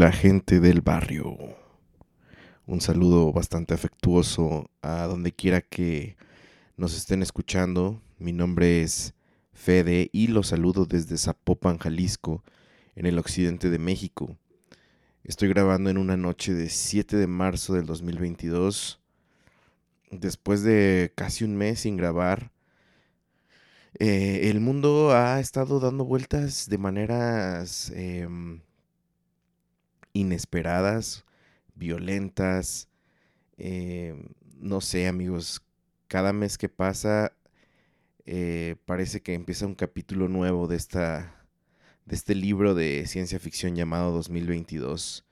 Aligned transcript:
La 0.00 0.12
gente 0.12 0.60
del 0.60 0.80
barrio. 0.80 1.36
Un 2.66 2.80
saludo 2.80 3.34
bastante 3.34 3.74
afectuoso 3.74 4.70
a 4.80 5.02
donde 5.02 5.30
quiera 5.30 5.60
que 5.60 6.16
nos 6.78 6.96
estén 6.96 7.20
escuchando. 7.20 8.00
Mi 8.18 8.32
nombre 8.32 8.80
es 8.80 9.12
Fede 9.52 10.08
y 10.10 10.28
los 10.28 10.46
saludo 10.46 10.86
desde 10.86 11.18
Zapopan, 11.18 11.76
Jalisco, 11.76 12.42
en 12.96 13.04
el 13.04 13.18
occidente 13.18 13.68
de 13.68 13.78
México. 13.78 14.38
Estoy 15.22 15.50
grabando 15.50 15.90
en 15.90 15.98
una 15.98 16.16
noche 16.16 16.54
de 16.54 16.70
7 16.70 17.18
de 17.18 17.26
marzo 17.26 17.74
del 17.74 17.84
2022. 17.84 19.02
Después 20.10 20.62
de 20.62 21.12
casi 21.14 21.44
un 21.44 21.56
mes 21.58 21.80
sin 21.80 21.98
grabar, 21.98 22.52
eh, 23.98 24.48
el 24.48 24.60
mundo 24.60 25.14
ha 25.14 25.40
estado 25.40 25.78
dando 25.78 26.06
vueltas 26.06 26.70
de 26.70 26.78
maneras 26.78 27.92
em, 27.94 28.62
inesperadas, 30.12 31.24
violentas. 31.74 32.88
Eh, 33.58 34.14
no 34.58 34.80
sé, 34.80 35.08
amigos, 35.08 35.62
cada 36.08 36.32
mes 36.32 36.58
que 36.58 36.68
pasa 36.68 37.32
eh, 38.26 38.76
parece 38.84 39.22
que 39.22 39.34
empieza 39.34 39.66
un 39.66 39.74
capítulo 39.74 40.28
nuevo 40.28 40.68
de 40.68 40.76
esta 40.76 41.34
de 42.06 42.16
este 42.16 42.34
libro 42.34 42.74
de 42.74 43.06
ciencia 43.06 43.38
ficción 43.38 43.76
llamado 43.76 44.12
2022. 44.12 45.24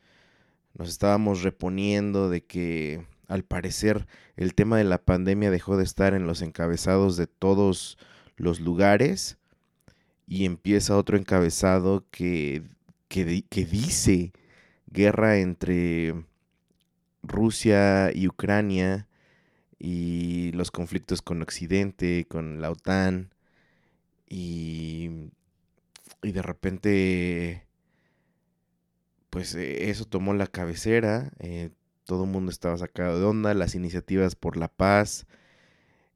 Nos 0.74 0.88
estábamos 0.88 1.42
reponiendo 1.42 2.30
de 2.30 2.44
que 2.44 3.06
al 3.26 3.44
parecer 3.44 4.06
el 4.36 4.54
tema 4.54 4.78
de 4.78 4.84
la 4.84 4.98
pandemia 4.98 5.50
dejó 5.50 5.76
de 5.76 5.84
estar 5.84 6.14
en 6.14 6.26
los 6.26 6.40
encabezados 6.40 7.16
de 7.16 7.26
todos 7.26 7.98
los 8.36 8.60
lugares 8.60 9.38
y 10.26 10.44
empieza 10.44 10.96
otro 10.96 11.16
encabezado 11.16 12.06
que, 12.10 12.62
que, 13.08 13.44
que 13.48 13.64
dice 13.64 14.32
guerra 14.90 15.38
entre 15.38 16.14
Rusia 17.22 18.10
y 18.14 18.28
Ucrania 18.28 19.06
y 19.78 20.52
los 20.52 20.70
conflictos 20.70 21.22
con 21.22 21.42
Occidente, 21.42 22.26
con 22.28 22.60
la 22.60 22.70
OTAN 22.70 23.30
y, 24.28 25.30
y 26.22 26.32
de 26.32 26.42
repente 26.42 27.68
pues 29.30 29.54
eh, 29.54 29.90
eso 29.90 30.04
tomó 30.04 30.34
la 30.34 30.46
cabecera, 30.46 31.30
eh, 31.38 31.70
todo 32.04 32.24
el 32.24 32.30
mundo 32.30 32.50
estaba 32.50 32.76
sacado 32.78 33.18
de 33.18 33.26
onda, 33.26 33.54
las 33.54 33.74
iniciativas 33.74 34.34
por 34.34 34.56
la 34.56 34.68
paz 34.68 35.26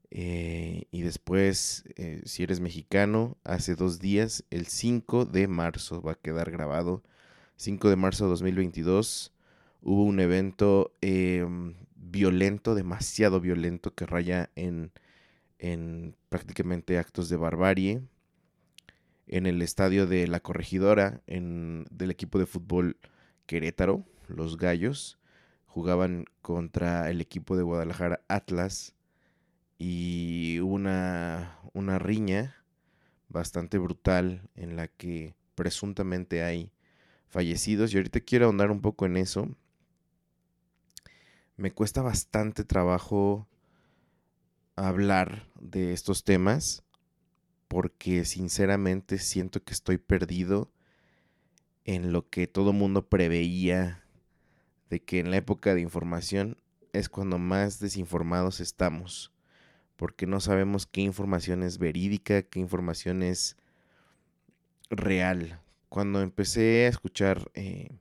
eh, 0.09 0.83
y 0.91 1.01
después 1.01 1.85
si 2.25 2.43
eres 2.43 2.59
mexicano, 2.59 3.37
hace 3.43 3.75
dos 3.75 3.99
días, 3.99 4.43
el 4.49 4.67
5 4.67 5.25
de 5.25 5.47
marzo 5.47 6.01
va 6.01 6.13
a 6.13 6.15
quedar 6.15 6.51
grabado 6.51 7.03
5 7.63 7.89
de 7.89 7.95
marzo 7.95 8.25
de 8.25 8.31
2022, 8.31 9.31
hubo 9.81 10.03
un 10.03 10.19
evento 10.19 10.91
em, 10.99 11.75
violento, 11.95 12.75
demasiado 12.75 13.39
violento, 13.39 13.95
que 13.95 14.05
raya 14.05 14.49
en, 14.57 14.91
en 15.59 16.13
prácticamente 16.27 16.97
actos 16.97 17.29
de 17.29 17.37
barbarie 17.37 18.01
en 19.27 19.45
el 19.45 19.61
estadio 19.61 20.07
de 20.07 20.27
la 20.27 20.41
corregidora 20.41 21.21
en, 21.25 21.85
del 21.89 22.11
equipo 22.11 22.37
de 22.37 22.47
fútbol 22.47 22.97
Querétaro, 23.45 24.03
los 24.27 24.57
Gallos, 24.57 25.17
jugaban 25.65 26.25
contra 26.41 27.09
el 27.09 27.21
equipo 27.21 27.55
de 27.55 27.63
Guadalajara 27.63 28.19
Atlas 28.27 28.93
y 29.79 30.59
hubo 30.59 30.73
una, 30.73 31.59
una 31.71 31.97
riña 31.97 32.57
bastante 33.29 33.77
brutal 33.77 34.49
en 34.53 34.75
la 34.75 34.89
que 34.89 35.33
presuntamente 35.55 36.43
hay 36.43 36.72
fallecidos 37.33 37.91
y 37.91 37.97
ahorita 37.97 38.19
quiero 38.19 38.45
ahondar 38.45 38.69
un 38.69 38.79
poco 38.79 39.07
en 39.07 39.17
eso. 39.17 39.49
Me 41.57 41.71
cuesta 41.71 42.03
bastante 42.03 42.63
trabajo 42.63 43.47
hablar 44.75 45.47
de 45.59 45.93
estos 45.93 46.23
temas 46.23 46.83
porque 47.67 48.23
sinceramente 48.25 49.17
siento 49.17 49.63
que 49.63 49.73
estoy 49.73 49.97
perdido 49.97 50.71
en 51.85 52.11
lo 52.11 52.29
que 52.29 52.45
todo 52.45 52.71
mundo 52.71 53.09
preveía 53.09 54.03
de 54.91 55.01
que 55.01 55.19
en 55.19 55.31
la 55.31 55.37
época 55.37 55.73
de 55.73 55.81
información 55.81 56.57
es 56.91 57.09
cuando 57.09 57.39
más 57.39 57.79
desinformados 57.79 58.59
estamos, 58.59 59.31
porque 59.95 60.27
no 60.27 60.39
sabemos 60.39 60.85
qué 60.85 61.01
información 61.01 61.63
es 61.63 61.79
verídica, 61.79 62.43
qué 62.43 62.59
información 62.59 63.23
es 63.23 63.57
real 64.91 65.62
cuando 65.93 66.21
empecé 66.21 66.87
a 66.87 66.89
escuchar 66.89 67.51
eh, 67.53 67.91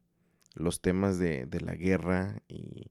los 0.55 0.81
temas 0.81 1.19
de, 1.19 1.47
la 1.61 1.75
guerra 1.75 2.43
y, 2.49 2.91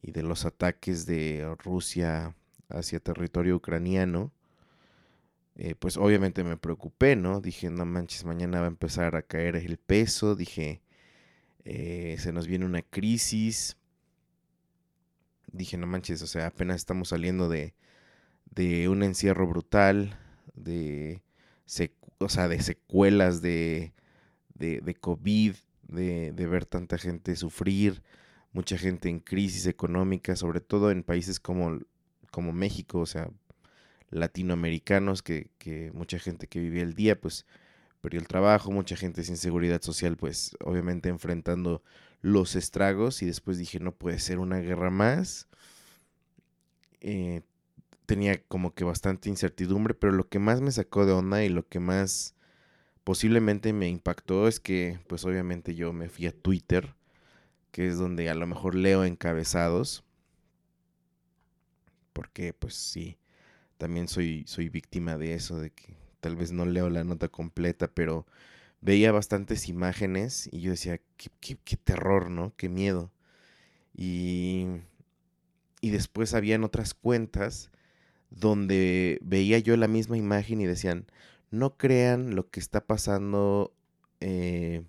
de 0.00 0.22
los 0.22 0.46
ataques 0.46 1.04
de 1.04 1.54
Rusia 1.58 2.34
hacia 2.70 2.98
territorio 2.98 3.56
ucraniano, 3.56 4.32
eh, 5.56 5.74
pues 5.74 5.98
obviamente 5.98 6.44
me 6.44 6.56
preocupé, 6.56 7.14
¿no? 7.14 7.42
Dije, 7.42 7.68
no 7.68 7.84
manches, 7.84 8.24
mañana 8.24 8.60
va 8.60 8.64
a 8.64 8.68
empezar 8.68 9.16
a 9.16 9.22
caer 9.22 9.54
el 9.54 9.76
peso, 9.76 10.34
dije, 10.34 10.80
eh, 11.66 12.16
se 12.18 12.32
nos 12.32 12.46
viene 12.46 12.64
una 12.64 12.80
crisis, 12.80 13.76
dije, 15.52 15.76
no 15.76 15.86
manches, 15.86 16.22
o 16.22 16.26
sea, 16.26 16.46
apenas 16.46 16.76
estamos 16.76 17.10
saliendo 17.10 17.50
de, 17.50 17.74
de 18.46 18.88
un 18.88 19.02
encierro 19.02 19.46
brutal, 19.46 20.18
de, 20.54 21.20
o 22.16 22.30
sea, 22.30 22.48
de 22.48 22.62
secuelas 22.62 23.42
de 23.42 23.92
de, 24.58 24.96
COVID, 25.00 25.54
de, 25.88 26.46
ver 26.46 26.66
tanta 26.66 26.98
gente 26.98 27.36
sufrir, 27.36 28.02
mucha 28.52 28.78
gente 28.78 29.08
en 29.08 29.20
crisis 29.20 29.66
económica, 29.66 30.36
sobre 30.36 30.60
todo 30.60 30.90
en 30.90 31.02
países 31.02 31.40
como, 31.40 31.80
como 32.30 32.52
México, 32.52 33.00
o 33.00 33.06
sea, 33.06 33.30
latinoamericanos, 34.10 35.22
que, 35.22 35.50
que 35.58 35.90
mucha 35.92 36.18
gente 36.18 36.46
que 36.46 36.60
vivía 36.60 36.82
el 36.82 36.94
día, 36.94 37.20
pues 37.20 37.46
perdió 38.00 38.20
el 38.20 38.28
trabajo, 38.28 38.70
mucha 38.70 38.96
gente 38.96 39.24
sin 39.24 39.36
seguridad 39.36 39.82
social, 39.82 40.16
pues 40.16 40.56
obviamente 40.64 41.08
enfrentando 41.08 41.82
los 42.22 42.54
estragos 42.56 43.20
y 43.22 43.26
después 43.26 43.58
dije, 43.58 43.80
no 43.80 43.92
puede 43.92 44.20
ser 44.20 44.38
una 44.38 44.58
guerra 44.58 44.90
más. 44.90 45.48
Eh, 47.00 47.42
tenía 48.06 48.40
como 48.44 48.74
que 48.74 48.84
bastante 48.84 49.28
incertidumbre, 49.28 49.94
pero 49.94 50.12
lo 50.12 50.28
que 50.28 50.38
más 50.38 50.60
me 50.60 50.70
sacó 50.70 51.04
de 51.04 51.12
onda 51.12 51.44
y 51.44 51.48
lo 51.48 51.66
que 51.66 51.80
más 51.80 52.35
posiblemente 53.06 53.72
me 53.72 53.88
impactó 53.88 54.48
es 54.48 54.58
que, 54.58 54.98
pues 55.06 55.24
obviamente 55.24 55.76
yo 55.76 55.92
me 55.92 56.08
fui 56.08 56.26
a 56.26 56.32
Twitter, 56.32 56.96
que 57.70 57.86
es 57.86 57.98
donde 57.98 58.28
a 58.28 58.34
lo 58.34 58.48
mejor 58.48 58.74
leo 58.74 59.04
encabezados, 59.04 60.02
porque 62.12 62.52
pues 62.52 62.74
sí, 62.74 63.16
también 63.78 64.08
soy, 64.08 64.42
soy 64.48 64.70
víctima 64.70 65.18
de 65.18 65.34
eso, 65.34 65.60
de 65.60 65.70
que 65.70 65.94
tal 66.18 66.34
vez 66.34 66.50
no 66.50 66.66
leo 66.66 66.90
la 66.90 67.04
nota 67.04 67.28
completa, 67.28 67.86
pero 67.86 68.26
veía 68.80 69.12
bastantes 69.12 69.68
imágenes 69.68 70.48
y 70.50 70.62
yo 70.62 70.72
decía, 70.72 71.00
qué, 71.16 71.76
terror, 71.76 72.28
¿no? 72.28 72.54
Qué 72.56 72.68
miedo. 72.68 73.12
Y, 73.94 74.66
y 75.80 75.90
después 75.90 76.34
habían 76.34 76.64
otras 76.64 76.92
cuentas 76.92 77.70
donde 78.30 79.20
veía 79.22 79.60
yo 79.60 79.76
la 79.76 79.86
misma 79.86 80.18
imagen 80.18 80.60
y 80.60 80.66
decían, 80.66 81.06
no 81.56 81.76
crean 81.76 82.34
lo 82.34 82.50
que 82.50 82.60
está 82.60 82.84
pasando, 82.84 83.72
eh, 84.20 84.84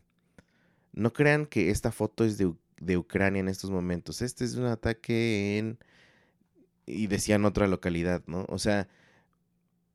no 0.93 1.13
crean 1.13 1.45
que 1.45 1.69
esta 1.69 1.91
foto 1.91 2.25
es 2.25 2.37
de, 2.37 2.97
Ucrania 2.97 3.39
en 3.39 3.49
estos 3.49 3.71
momentos, 3.71 4.21
este 4.21 4.45
es 4.45 4.55
un 4.55 4.65
ataque 4.65 5.57
en... 5.57 5.79
y 6.85 7.07
decían 7.07 7.45
otra 7.45 7.67
localidad, 7.67 8.23
¿no? 8.27 8.45
O 8.49 8.59
sea, 8.59 8.87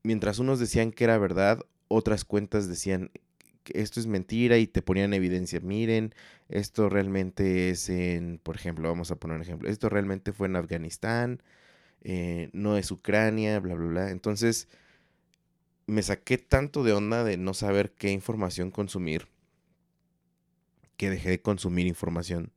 mientras 0.03 0.39
unos 0.39 0.59
decían 0.59 0.93
que 0.93 1.05
era 1.05 1.19
verdad, 1.19 1.61
otras 1.89 2.25
cuentas 2.25 2.69
decían 2.69 3.11
que 3.65 3.81
esto 3.81 4.01
es 4.01 4.07
mentira 4.07 4.59
y 4.59 4.67
te 4.67 4.83
ponían 4.83 5.15
evidencia. 5.15 5.61
Miren, 5.61 6.15
esto 6.49 6.89
realmente 6.89 7.71
es 7.71 7.89
en, 7.89 8.41
por 8.43 8.57
ejemplo, 8.57 8.89
vamos 8.89 9.11
a 9.11 9.17
poner 9.17 9.37
un 9.37 9.43
ejemplo, 9.43 9.69
esto 9.69 9.89
realmente 9.89 10.33
fue 10.33 10.49
en 10.49 10.57
Afganistán, 10.57 11.43
eh, 12.03 12.51
no 12.53 12.77
es 12.77 12.91
Ucrania, 12.91 13.61
bla, 13.61 13.75
bla, 13.75 13.87
bla. 13.87 14.11
Entonces, 14.11 14.69
me 15.87 16.03
saqué 16.03 16.39
tanto 16.39 16.85
de 16.85 16.93
onda 16.93 17.25
de 17.25 17.37
no 17.37 17.55
saber 17.55 17.93
qué 17.93 18.11
información 18.11 18.71
consumir, 18.71 19.29
que 20.97 21.11
dejé 21.11 21.31
de 21.31 21.43
consumir 21.43 21.87
información. 21.87 22.53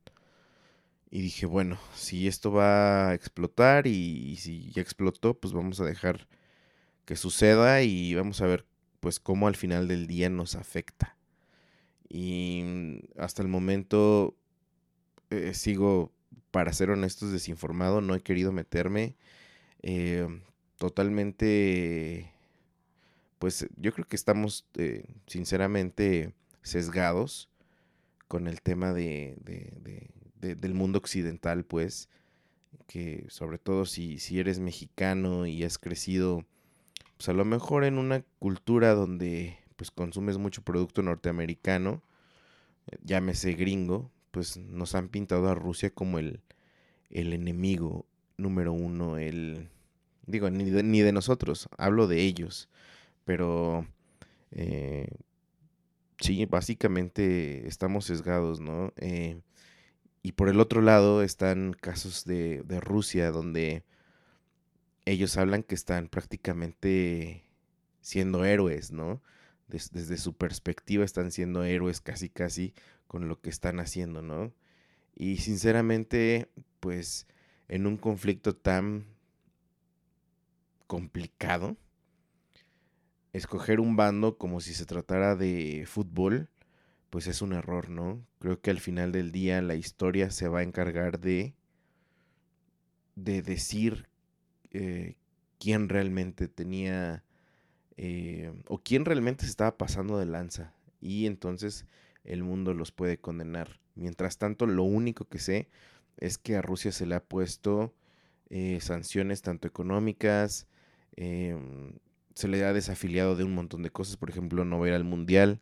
Y 1.10 1.20
dije, 1.20 1.46
bueno, 1.46 1.78
si 1.94 2.26
esto 2.26 2.52
va 2.52 3.10
a 3.10 3.14
explotar 3.14 3.86
y, 3.86 4.36
si 4.36 4.70
ya 4.72 4.82
explotó, 4.82 5.38
pues 5.38 5.54
vamos 5.54 5.80
a 5.80 5.84
dejar 5.84 6.26
que 7.04 7.16
suceda 7.16 7.82
y 7.82 8.14
vamos 8.14 8.40
a 8.40 8.46
ver 8.46 8.66
pues 9.00 9.20
cómo 9.20 9.46
al 9.46 9.56
final 9.56 9.86
del 9.88 10.06
día 10.06 10.28
nos 10.30 10.56
afecta. 10.56 11.16
Y 12.08 12.62
mm, 12.64 13.20
hasta 13.20 13.42
el 13.42 13.48
momento 13.48 14.36
eh, 15.30 15.54
sigo, 15.54 16.12
para 16.50 16.72
ser 16.72 16.90
honestos, 16.90 17.32
desinformado, 17.32 18.00
no 18.00 18.14
he 18.14 18.20
querido 18.20 18.52
meterme. 18.52 19.16
Eh, 19.82 20.26
totalmente, 20.76 22.32
pues 23.38 23.66
yo 23.76 23.92
creo 23.92 24.06
que 24.06 24.16
estamos 24.16 24.66
eh, 24.74 25.04
sinceramente 25.26 26.32
sesgados 26.62 27.48
con 28.28 28.48
el 28.48 28.60
tema 28.60 28.92
de, 28.92 29.36
del 30.40 30.74
mundo 30.74 30.98
occidental, 30.98 31.64
pues, 31.64 32.08
que 32.86 33.26
sobre 33.28 33.58
todo 33.58 33.86
si, 33.86 34.18
si 34.18 34.40
eres 34.40 34.58
mexicano 34.58 35.46
y 35.46 35.64
has 35.64 35.78
crecido 35.78 36.44
pues 37.16 37.28
a 37.28 37.32
lo 37.32 37.44
mejor 37.44 37.84
en 37.84 37.98
una 37.98 38.22
cultura 38.38 38.94
donde 38.94 39.58
pues 39.76 39.90
consumes 39.90 40.38
mucho 40.38 40.62
producto 40.62 41.02
norteamericano, 41.02 42.02
eh, 42.86 42.96
llámese 43.02 43.52
gringo, 43.52 44.10
pues 44.30 44.56
nos 44.56 44.94
han 44.94 45.08
pintado 45.08 45.48
a 45.48 45.54
Rusia 45.54 45.90
como 45.90 46.18
el, 46.18 46.40
el 47.10 47.32
enemigo 47.32 48.06
número 48.36 48.72
uno, 48.72 49.18
el... 49.18 49.68
Digo, 50.26 50.50
ni 50.50 50.68
de, 50.70 50.82
ni 50.82 51.02
de 51.02 51.12
nosotros, 51.12 51.68
hablo 51.78 52.08
de 52.08 52.22
ellos, 52.22 52.68
pero 53.26 53.86
eh, 54.52 55.08
sí, 56.18 56.46
básicamente 56.46 57.68
estamos 57.68 58.06
sesgados, 58.06 58.60
¿no? 58.60 58.94
Eh, 58.96 59.42
y 60.22 60.32
por 60.32 60.48
el 60.48 60.60
otro 60.60 60.80
lado 60.80 61.22
están 61.22 61.74
casos 61.74 62.24
de, 62.24 62.62
de 62.62 62.80
Rusia 62.80 63.30
donde 63.30 63.84
ellos 65.04 65.36
hablan 65.36 65.62
que 65.62 65.74
están 65.74 66.08
prácticamente 66.08 67.44
siendo 68.00 68.44
héroes, 68.46 68.90
¿no? 68.90 69.20
desde 69.68 70.16
su 70.16 70.34
perspectiva 70.34 71.04
están 71.04 71.30
siendo 71.32 71.64
héroes 71.64 72.00
casi 72.00 72.28
casi 72.28 72.72
con 73.06 73.28
lo 73.28 73.40
que 73.40 73.50
están 73.50 73.80
haciendo, 73.80 74.22
¿no? 74.22 74.52
Y 75.16 75.38
sinceramente, 75.38 76.48
pues 76.80 77.26
en 77.68 77.86
un 77.86 77.96
conflicto 77.96 78.54
tan 78.54 79.06
complicado, 80.86 81.76
escoger 83.36 83.80
un 83.80 83.96
bando 83.96 84.38
como 84.38 84.60
si 84.60 84.74
se 84.74 84.86
tratara 84.86 85.36
de 85.36 85.84
fútbol, 85.86 86.48
pues 87.10 87.26
es 87.26 87.42
un 87.42 87.52
error, 87.52 87.90
¿no? 87.90 88.26
Creo 88.40 88.60
que 88.60 88.70
al 88.70 88.80
final 88.80 89.12
del 89.12 89.32
día 89.32 89.62
la 89.62 89.74
historia 89.76 90.30
se 90.30 90.48
va 90.48 90.60
a 90.60 90.62
encargar 90.64 91.20
de 91.20 91.54
de 93.16 93.42
decir 93.42 94.08
eh, 94.70 95.16
quién 95.58 95.88
realmente 95.88 96.48
tenía 96.48 97.24
eh, 97.96 98.52
o 98.68 98.78
quién 98.78 99.04
realmente 99.04 99.44
se 99.44 99.50
estaba 99.50 99.76
pasando 99.76 100.18
de 100.18 100.26
lanza. 100.26 100.74
Y 101.00 101.26
entonces 101.26 101.86
el 102.24 102.44
mundo 102.44 102.74
los 102.74 102.92
puede 102.92 103.18
condenar. 103.18 103.80
Mientras 103.94 104.38
tanto, 104.38 104.66
lo 104.66 104.84
único 104.84 105.24
que 105.26 105.38
sé 105.38 105.68
es 106.18 106.38
que 106.38 106.56
a 106.56 106.62
Rusia 106.62 106.92
se 106.92 107.06
le 107.06 107.14
ha 107.14 107.24
puesto 107.24 107.94
eh, 108.50 108.78
sanciones 108.80 109.42
tanto 109.42 109.66
económicas, 109.66 110.66
em, 111.16 111.94
se 112.36 112.48
le 112.48 112.64
ha 112.64 112.72
desafiliado 112.72 113.36
de 113.36 113.44
un 113.44 113.54
montón 113.54 113.82
de 113.82 113.90
cosas, 113.90 114.16
por 114.16 114.30
ejemplo, 114.30 114.64
no 114.64 114.80
ver 114.80 114.94
al 114.94 115.04
Mundial, 115.04 115.60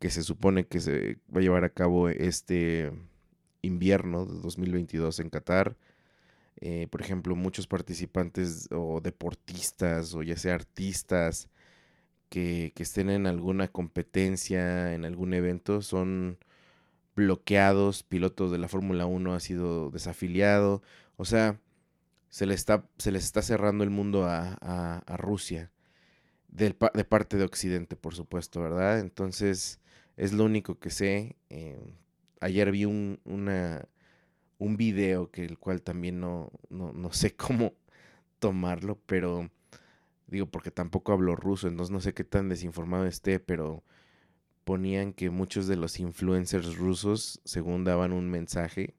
que 0.00 0.10
se 0.10 0.22
supone 0.22 0.66
que 0.66 0.80
se 0.80 1.18
va 1.34 1.40
a 1.40 1.42
llevar 1.42 1.64
a 1.64 1.70
cabo 1.70 2.08
este 2.10 2.92
invierno 3.62 4.26
de 4.26 4.40
2022 4.42 5.20
en 5.20 5.30
Qatar. 5.30 5.76
Eh, 6.60 6.88
por 6.90 7.02
ejemplo, 7.02 7.36
muchos 7.36 7.66
participantes 7.66 8.68
o 8.72 9.00
deportistas 9.02 10.14
o 10.14 10.22
ya 10.22 10.36
sea 10.36 10.54
artistas 10.54 11.50
que, 12.28 12.72
estén 12.76 13.10
en 13.10 13.26
alguna 13.26 13.68
competencia, 13.68 14.94
en 14.94 15.04
algún 15.04 15.34
evento, 15.34 15.82
son 15.82 16.38
bloqueados, 17.16 18.02
pilotos 18.02 18.50
de 18.52 18.58
la 18.58 18.68
Fórmula 18.68 19.06
1 19.06 19.34
ha 19.34 19.40
sido 19.40 19.90
desafiliado, 19.90 20.82
o 21.16 21.24
sea, 21.24 21.60
se, 22.28 22.52
está, 22.52 22.84
se 22.98 23.12
les 23.12 23.24
está 23.24 23.42
cerrando 23.42 23.84
el 23.84 23.90
mundo 23.90 24.26
a, 24.26 25.02
Rusia, 25.18 25.70
de 26.56 27.04
parte 27.04 27.36
de 27.36 27.44
Occidente, 27.44 27.96
por 27.96 28.14
supuesto, 28.14 28.62
¿verdad? 28.62 29.00
Entonces, 29.00 29.80
es 30.16 30.32
lo 30.32 30.44
único 30.44 30.78
que 30.78 30.90
sé. 30.90 31.36
Eh, 31.50 31.78
ayer 32.40 32.70
vi 32.70 32.84
un, 32.86 33.20
un 33.24 34.76
video 34.76 35.30
que 35.30 35.44
el 35.44 35.58
cual 35.58 35.82
también 35.82 36.20
no, 36.20 36.50
no, 36.70 37.12
sé 37.12 37.34
cómo 37.36 37.74
tomarlo, 38.38 38.98
pero 39.06 39.50
digo 40.26 40.46
porque 40.46 40.70
tampoco 40.70 41.12
hablo 41.12 41.36
ruso, 41.36 41.68
entonces 41.68 41.92
no 41.92 42.00
sé 42.00 42.14
qué 42.14 42.24
tan 42.24 42.48
desinformado 42.48 43.06
esté, 43.06 43.38
pero 43.38 43.84
ponían 44.64 45.12
que 45.12 45.30
muchos 45.30 45.68
de 45.68 45.76
los 45.76 46.00
influencers 46.00 46.76
rusos, 46.76 47.40
según 47.44 47.84
daban 47.84 48.12
un 48.12 48.28
mensaje, 48.30 48.94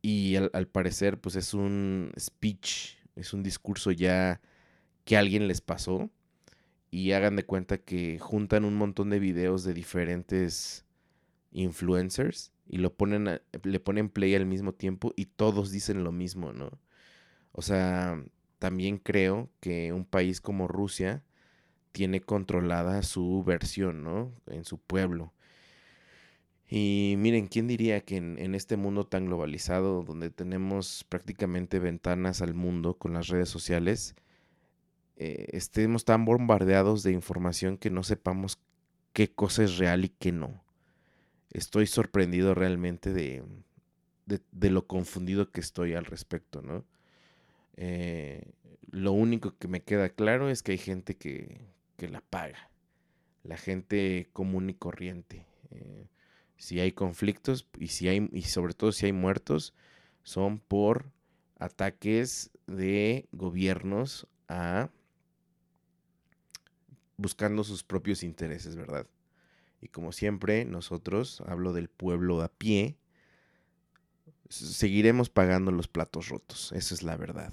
y 0.00 0.36
al, 0.36 0.68
parecer 0.68 1.20
pues 1.20 1.36
es 1.36 1.54
un 1.54 2.12
speech, 2.18 2.98
es 3.16 3.32
un 3.32 3.42
discurso 3.42 3.90
ya 3.90 4.40
que 5.04 5.16
alguien 5.16 5.48
les 5.48 5.60
pasó, 5.60 6.10
y 6.94 7.10
hagan 7.10 7.34
de 7.34 7.44
cuenta 7.44 7.78
que 7.78 8.20
juntan 8.20 8.64
un 8.64 8.76
montón 8.76 9.10
de 9.10 9.18
videos 9.18 9.64
de 9.64 9.74
diferentes 9.74 10.84
influencers 11.50 12.52
y 12.68 12.78
lo 12.78 12.94
ponen 12.94 13.40
le 13.64 13.80
ponen 13.80 14.08
play 14.08 14.36
al 14.36 14.46
mismo 14.46 14.74
tiempo 14.74 15.12
y 15.16 15.26
todos 15.26 15.72
dicen 15.72 16.04
lo 16.04 16.12
mismo, 16.12 16.52
¿no? 16.52 16.78
O 17.50 17.62
sea, 17.62 18.22
también 18.60 18.98
creo 18.98 19.50
que 19.58 19.92
un 19.92 20.04
país 20.04 20.40
como 20.40 20.68
Rusia 20.68 21.24
tiene 21.90 22.20
controlada 22.20 23.02
su 23.02 23.42
versión, 23.44 24.04
¿no? 24.04 24.32
En 24.46 24.64
su 24.64 24.78
pueblo. 24.78 25.32
Y 26.68 27.16
miren, 27.18 27.48
¿quién 27.48 27.66
diría 27.66 28.02
que 28.02 28.16
en, 28.18 28.54
este 28.54 28.76
mundo 28.76 29.04
tan 29.06 29.26
globalizado, 29.26 30.02
donde 30.04 30.30
tenemos 30.30 31.04
prácticamente 31.08 31.78
ventanas 31.78 32.40
al 32.40 32.54
mundo 32.54 32.98
con 32.98 33.14
las 33.14 33.28
redes 33.28 33.48
sociales, 33.48 34.14
eh, 35.16 35.46
estemos 35.52 36.04
tan 36.04 36.24
bombardeados 36.24 37.02
de 37.02 37.12
información 37.12 37.78
que 37.78 37.90
no 37.90 38.02
sepamos 38.02 38.58
qué 39.12 39.32
cosa 39.32 39.64
es 39.64 39.78
real 39.78 40.04
y 40.04 40.08
qué 40.08 40.32
no? 40.32 40.64
estoy 41.54 41.86
sorprendido 41.86 42.54
realmente 42.54 43.12
de, 43.14 43.42
de, 44.26 44.70
lo 44.70 44.86
confundido 44.86 45.50
que 45.50 45.60
estoy 45.60 45.94
al 45.94 46.04
respecto, 46.04 46.60
¿no? 46.60 46.84
Eh, 47.76 48.52
lo 48.90 49.12
único 49.12 49.56
que 49.56 49.68
me 49.68 49.82
queda 49.82 50.10
claro 50.10 50.50
es 50.50 50.62
que 50.62 50.72
hay 50.72 50.78
gente 50.78 51.16
que, 51.16 51.60
que 51.96 52.08
la 52.08 52.20
paga, 52.20 52.70
la 53.44 53.56
gente 53.56 54.28
común 54.32 54.68
y 54.68 54.74
corriente. 54.74 55.46
Eh, 55.70 56.08
si 56.56 56.80
hay 56.80 56.92
conflictos 56.92 57.68
y, 57.78 57.88
si 57.88 58.08
hay, 58.08 58.28
y 58.32 58.42
sobre 58.42 58.74
todo 58.74 58.92
si 58.92 59.06
hay 59.06 59.12
muertos, 59.12 59.74
son 60.24 60.58
por 60.58 61.06
ataques 61.58 62.50
de 62.66 63.28
gobiernos 63.32 64.26
a 64.48 64.90
buscando 67.16 67.64
sus 67.64 67.82
propios 67.82 68.22
intereses, 68.22 68.76
¿verdad? 68.76 69.06
Y 69.80 69.88
como 69.88 70.12
siempre, 70.12 70.64
nosotros, 70.64 71.42
hablo 71.46 71.72
del 71.72 71.88
pueblo 71.88 72.42
a 72.42 72.48
pie, 72.48 72.96
seguiremos 74.48 75.28
pagando 75.28 75.72
los 75.72 75.88
platos 75.88 76.28
rotos. 76.28 76.72
Esa 76.72 76.94
es 76.94 77.02
la 77.02 77.16
verdad. 77.16 77.52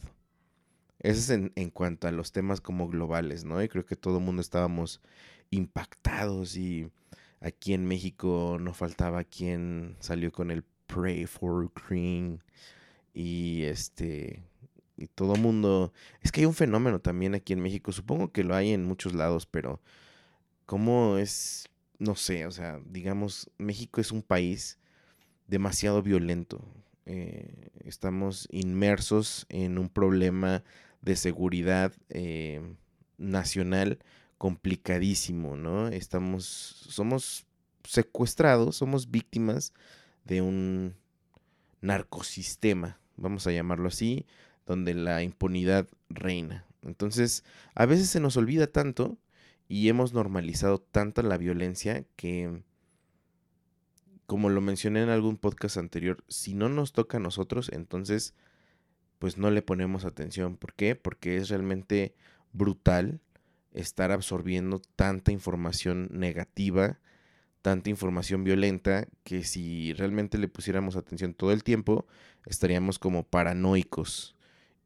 Eso 0.99 1.19
es 1.19 1.29
en, 1.31 1.51
en, 1.55 1.71
cuanto 1.71 2.07
a 2.07 2.11
los 2.11 2.31
temas 2.31 2.61
como 2.61 2.87
globales, 2.87 3.43
¿no? 3.43 3.61
Y 3.61 3.67
creo 3.67 3.85
que 3.85 3.95
todo 3.95 4.19
el 4.19 4.23
mundo 4.23 4.41
estábamos 4.41 5.01
impactados 5.49 6.55
y 6.55 6.89
aquí 7.41 7.73
en 7.73 7.85
México 7.85 8.57
no 8.59 8.73
faltaba 8.73 9.23
quien 9.23 9.97
salió 9.99 10.31
con 10.31 10.51
el 10.51 10.63
Pray 10.87 11.25
for 11.25 11.63
Ukraine 11.63 12.39
Y 13.13 13.63
este, 13.63 14.43
y 15.01 15.07
todo 15.07 15.35
mundo, 15.35 15.93
es 16.21 16.31
que 16.31 16.41
hay 16.41 16.45
un 16.45 16.53
fenómeno 16.53 16.99
también 16.99 17.35
aquí 17.35 17.53
en 17.53 17.61
México, 17.61 17.91
supongo 17.91 18.31
que 18.31 18.43
lo 18.43 18.55
hay 18.55 18.71
en 18.71 18.85
muchos 18.85 19.13
lados, 19.13 19.45
pero 19.45 19.81
cómo 20.65 21.17
es, 21.17 21.67
no 21.99 22.15
sé, 22.15 22.45
o 22.45 22.51
sea, 22.51 22.79
digamos, 22.85 23.49
México 23.57 23.99
es 23.99 24.11
un 24.11 24.21
país 24.21 24.77
demasiado 25.47 26.01
violento. 26.01 26.63
Eh, 27.05 27.69
estamos 27.83 28.47
inmersos 28.51 29.45
en 29.49 29.77
un 29.77 29.89
problema 29.89 30.63
de 31.01 31.15
seguridad 31.15 31.93
eh, 32.09 32.61
nacional 33.17 33.99
complicadísimo, 34.37 35.57
¿no? 35.57 35.87
Estamos, 35.87 36.45
somos 36.89 37.45
secuestrados, 37.83 38.77
somos 38.77 39.09
víctimas 39.09 39.73
de 40.25 40.41
un 40.41 40.95
narcosistema, 41.81 42.99
vamos 43.17 43.47
a 43.47 43.51
llamarlo 43.51 43.87
así, 43.87 44.25
donde 44.65 44.93
la 44.93 45.23
impunidad 45.23 45.87
reina. 46.09 46.65
Entonces, 46.81 47.43
a 47.75 47.85
veces 47.85 48.09
se 48.09 48.19
nos 48.19 48.37
olvida 48.37 48.67
tanto 48.67 49.17
y 49.67 49.87
hemos 49.89 50.13
normalizado 50.13 50.79
tanta 50.79 51.21
la 51.21 51.37
violencia 51.37 52.05
que, 52.15 52.63
como 54.25 54.49
lo 54.49 54.61
mencioné 54.61 55.03
en 55.03 55.09
algún 55.09 55.37
podcast 55.37 55.77
anterior, 55.77 56.23
si 56.27 56.53
no 56.53 56.69
nos 56.69 56.93
toca 56.93 57.17
a 57.17 57.21
nosotros, 57.21 57.69
entonces, 57.71 58.33
pues 59.19 59.37
no 59.37 59.51
le 59.51 59.61
ponemos 59.61 60.05
atención. 60.05 60.57
¿Por 60.57 60.73
qué? 60.73 60.95
Porque 60.95 61.37
es 61.37 61.49
realmente 61.49 62.15
brutal 62.51 63.21
estar 63.73 64.11
absorbiendo 64.11 64.81
tanta 64.95 65.31
información 65.31 66.09
negativa, 66.11 66.99
tanta 67.61 67.89
información 67.89 68.43
violenta, 68.43 69.07
que 69.23 69.43
si 69.43 69.93
realmente 69.93 70.37
le 70.37 70.47
pusiéramos 70.47 70.95
atención 70.95 71.33
todo 71.33 71.51
el 71.51 71.63
tiempo, 71.63 72.07
estaríamos 72.45 72.99
como 72.99 73.23
paranoicos 73.23 74.35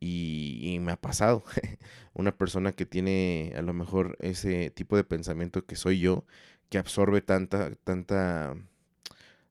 y, 0.05 0.79
me 0.79 0.91
ha 0.91 0.97
pasado. 0.97 1.43
Una 2.13 2.35
persona 2.37 2.71
que 2.73 2.85
tiene 2.85 3.53
a 3.57 3.61
lo 3.61 3.73
mejor 3.73 4.17
ese 4.19 4.69
tipo 4.69 4.95
de 4.95 5.03
pensamiento 5.03 5.65
que 5.65 5.75
soy 5.75 5.99
yo, 5.99 6.25
que 6.69 6.77
absorbe 6.77 7.21
tanta, 7.21 7.73
tanta, 7.83 8.55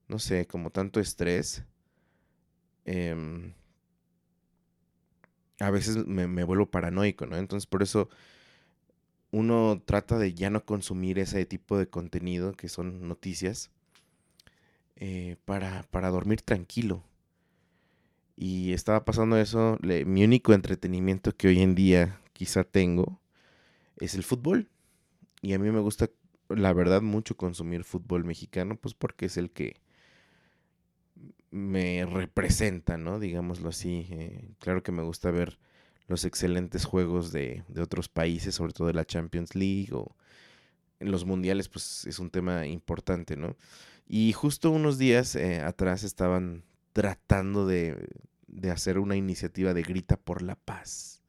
no 0.09 0.19
sé, 0.19 0.47
como 0.47 0.71
tanto 0.71 1.01
estrés. 1.01 1.65
Em, 2.85 3.55
a 5.61 5.71
veces 5.71 6.07
me, 6.07 6.45
vuelvo 6.45 6.71
paranoico, 6.71 7.27
¿no? 7.27 7.37
Entonces 7.37 7.67
por 7.67 7.83
eso 7.83 8.09
uno 9.31 9.83
trata 9.85 10.19
de 10.19 10.35
ya 10.35 10.51
no 10.51 10.65
consumir 10.65 11.19
ese 11.19 11.45
tipo 11.47 11.79
de 11.79 11.89
contenido 11.89 12.53
que 12.53 12.69
son 12.69 13.09
noticias 13.09 13.71
eh, 14.97 15.37
para, 15.45 15.85
para 15.91 16.11
dormir 16.11 16.43
tranquilo. 16.43 17.03
Y 18.37 18.73
estaba 18.73 19.05
pasando 19.05 19.37
eso, 19.39 19.79
mi 19.83 20.25
único 20.25 20.53
entretenimiento 20.55 21.37
que 21.37 21.49
hoy 21.49 21.61
en 21.61 21.75
día 21.75 22.21
quizá 22.33 22.65
tengo 22.65 23.21
es 23.97 24.15
el 24.15 24.25
fútbol. 24.25 24.69
Y 25.43 25.53
a 25.53 25.59
mí 25.59 25.71
me 25.71 25.81
gusta, 25.81 26.11
la 26.49 26.73
verdad, 26.73 27.03
mucho 27.03 27.37
consumir 27.37 27.85
fútbol 27.85 28.25
mexicano, 28.25 28.77
pues 28.77 28.95
porque 28.95 29.27
es 29.27 29.37
el 29.37 29.51
que 29.51 29.77
me 31.51 32.05
representa, 32.07 32.97
¿no? 32.97 33.21
Digámoslo 33.21 33.69
así. 33.69 34.09
Eh, 34.11 34.51
claro 34.59 34.83
que 34.83 34.91
me 34.91 35.03
gusta 35.03 35.31
ver 35.31 35.59
los 36.09 36.25
excelentes 36.25 36.85
juegos 36.85 37.31
de, 37.31 37.63
de, 37.69 37.83
otros 37.83 38.09
países, 38.09 38.57
sobre 38.57 38.73
todo 38.73 38.89
de 38.89 38.95
la 38.95 39.05
Champions 39.05 39.55
League 39.55 39.91
o 39.93 40.17
en 41.01 41.11
los 41.11 41.25
mundiales, 41.25 41.69
pues 41.69 42.05
es 42.07 42.19
un 42.19 42.31
tema 42.31 42.67
importante, 42.67 43.37
¿no? 43.37 43.57
Y 44.07 44.33
justo 44.33 44.71
unos 44.71 44.99
días 44.99 45.37
eh, 45.37 45.61
atrás 45.61 46.03
estaban 46.03 46.65
tratando 46.95 47.67
de, 47.67 48.09
hacer 48.73 48.99
una 48.99 49.17
iniciativa 49.17 49.75
de 49.75 49.83
Grita 49.83 50.17
por 50.17 50.41
la 50.41 50.55
Paz. 50.55 51.21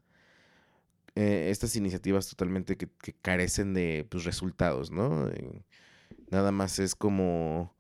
Eh, 1.16 1.50
estas 1.50 1.76
iniciativas 1.76 2.30
totalmente 2.30 2.78
que, 2.78 2.88
carecen 3.22 3.74
de 3.74 4.06
pues, 4.10 4.24
resultados, 4.24 4.92
¿no? 4.92 5.28
Eh, 5.28 5.64
nada 6.30 6.52
más 6.52 6.80
es 6.80 6.96
como 6.96 7.74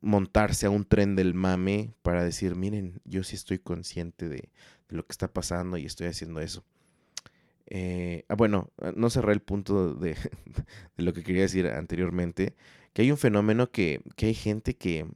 montarse 0.00 0.64
a 0.64 0.70
un 0.70 0.84
tren 0.84 1.14
del 1.14 1.34
mame 1.34 1.92
para 2.02 2.24
decir, 2.24 2.56
miren, 2.56 3.02
yo 3.04 3.22
sí 3.22 3.36
estoy 3.36 3.58
consciente 3.58 4.28
de, 4.28 4.48
lo 4.88 5.04
que 5.06 5.12
está 5.12 5.32
pasando 5.32 5.76
y 5.76 5.84
estoy 5.84 6.06
haciendo 6.06 6.40
eso. 6.40 6.64
Eh, 7.66 8.24
ah, 8.28 8.34
bueno, 8.34 8.70
no 8.96 9.10
cerré 9.10 9.34
el 9.34 9.42
punto 9.42 9.94
de, 9.94 10.14
de, 10.96 11.02
lo 11.02 11.12
que 11.12 11.22
quería 11.22 11.42
decir 11.42 11.66
anteriormente, 11.66 12.54
que 12.94 13.02
hay 13.02 13.10
un 13.10 13.18
fenómeno 13.18 13.70
que, 13.70 14.00
que 14.16 14.26
hay 14.26 14.34
gente 14.34 14.74
que, 14.74 15.06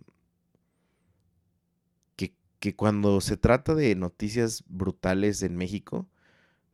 que 2.64 2.74
cuando 2.74 3.20
se 3.20 3.36
trata 3.36 3.74
de 3.74 3.94
noticias 3.94 4.64
brutales 4.68 5.42
en 5.42 5.54
México, 5.54 6.08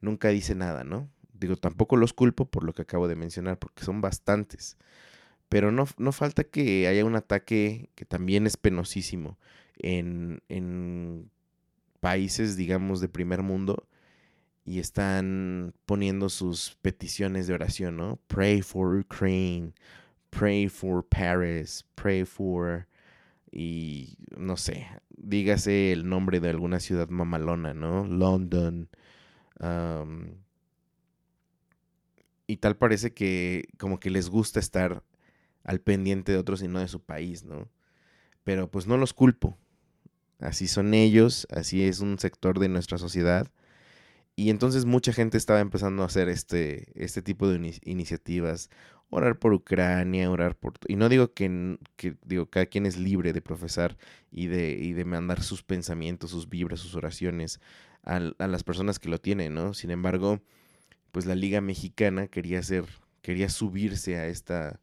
nunca 0.00 0.28
dice 0.28 0.54
nada, 0.54 0.84
¿no? 0.84 1.10
Digo, 1.32 1.56
tampoco 1.56 1.96
los 1.96 2.12
culpo 2.12 2.48
por 2.48 2.62
lo 2.62 2.72
que 2.72 2.82
acabo 2.82 3.08
de 3.08 3.16
mencionar, 3.16 3.58
porque 3.58 3.82
son 3.82 4.00
bastantes. 4.00 4.76
Pero 5.48 5.72
no, 5.72 5.88
no 5.98 6.12
falta 6.12 6.44
que 6.44 6.86
haya 6.86 7.04
un 7.04 7.16
ataque 7.16 7.90
que 7.96 8.04
también 8.04 8.46
es 8.46 8.56
penosísimo 8.56 9.36
en, 9.78 10.44
en 10.48 11.28
países, 11.98 12.56
digamos, 12.56 13.00
de 13.00 13.08
primer 13.08 13.42
mundo 13.42 13.88
y 14.64 14.78
están 14.78 15.74
poniendo 15.86 16.28
sus 16.28 16.78
peticiones 16.82 17.48
de 17.48 17.54
oración, 17.54 17.96
¿no? 17.96 18.20
Pray 18.28 18.62
for 18.62 18.94
Ukraine, 18.94 19.72
pray 20.30 20.68
for 20.68 21.04
Paris, 21.04 21.84
pray 21.96 22.24
for 22.24 22.86
y 23.52 24.16
no 24.36 24.56
sé, 24.56 24.86
dígase 25.16 25.92
el 25.92 26.08
nombre 26.08 26.40
de 26.40 26.50
alguna 26.50 26.80
ciudad 26.80 27.08
mamalona, 27.08 27.74
¿no? 27.74 28.06
London. 28.06 28.88
y 32.46 32.56
tal 32.56 32.76
parece 32.76 33.12
que 33.12 33.68
como 33.78 34.00
que 34.00 34.10
les 34.10 34.28
gusta 34.28 34.60
estar 34.60 35.02
al 35.64 35.80
pendiente 35.80 36.32
de 36.32 36.38
otros 36.38 36.62
y 36.62 36.68
no 36.68 36.80
de 36.80 36.88
su 36.88 37.00
país, 37.00 37.44
¿no? 37.44 37.68
Pero 38.44 38.70
pues 38.70 38.86
no 38.86 38.96
los 38.96 39.12
culpo. 39.14 39.58
Así 40.38 40.68
son 40.68 40.94
ellos, 40.94 41.46
así 41.50 41.84
es 41.84 42.00
un 42.00 42.18
sector 42.18 42.58
de 42.58 42.68
nuestra 42.68 42.98
sociedad. 42.98 43.50
Y 44.36 44.50
entonces 44.50 44.86
mucha 44.86 45.12
gente 45.12 45.36
estaba 45.36 45.60
empezando 45.60 46.02
a 46.02 46.06
hacer 46.06 46.28
este, 46.28 46.90
este 46.94 47.20
tipo 47.22 47.48
de 47.48 47.78
iniciativas 47.84 48.70
orar 49.10 49.38
por 49.38 49.52
Ucrania, 49.52 50.30
orar 50.30 50.56
por... 50.56 50.74
Y 50.86 50.96
no 50.96 51.08
digo 51.08 51.34
que, 51.34 51.78
que, 51.96 52.16
digo, 52.24 52.46
cada 52.46 52.66
quien 52.66 52.86
es 52.86 52.96
libre 52.96 53.32
de 53.32 53.42
profesar 53.42 53.98
y 54.30 54.46
de, 54.46 54.70
y 54.72 54.92
de 54.92 55.04
mandar 55.04 55.42
sus 55.42 55.62
pensamientos, 55.62 56.30
sus 56.30 56.48
vibras, 56.48 56.80
sus 56.80 56.94
oraciones 56.94 57.60
a, 58.04 58.16
a, 58.38 58.46
las 58.46 58.62
personas 58.62 58.98
que 58.98 59.08
lo 59.08 59.20
tienen, 59.20 59.54
¿no? 59.54 59.74
Sin 59.74 59.90
embargo, 59.90 60.40
pues 61.10 61.26
la 61.26 61.34
Liga 61.34 61.60
Mexicana 61.60 62.28
quería 62.28 62.60
hacer, 62.60 62.84
quería 63.20 63.48
subirse 63.48 64.16
a 64.16 64.28
esta, 64.28 64.80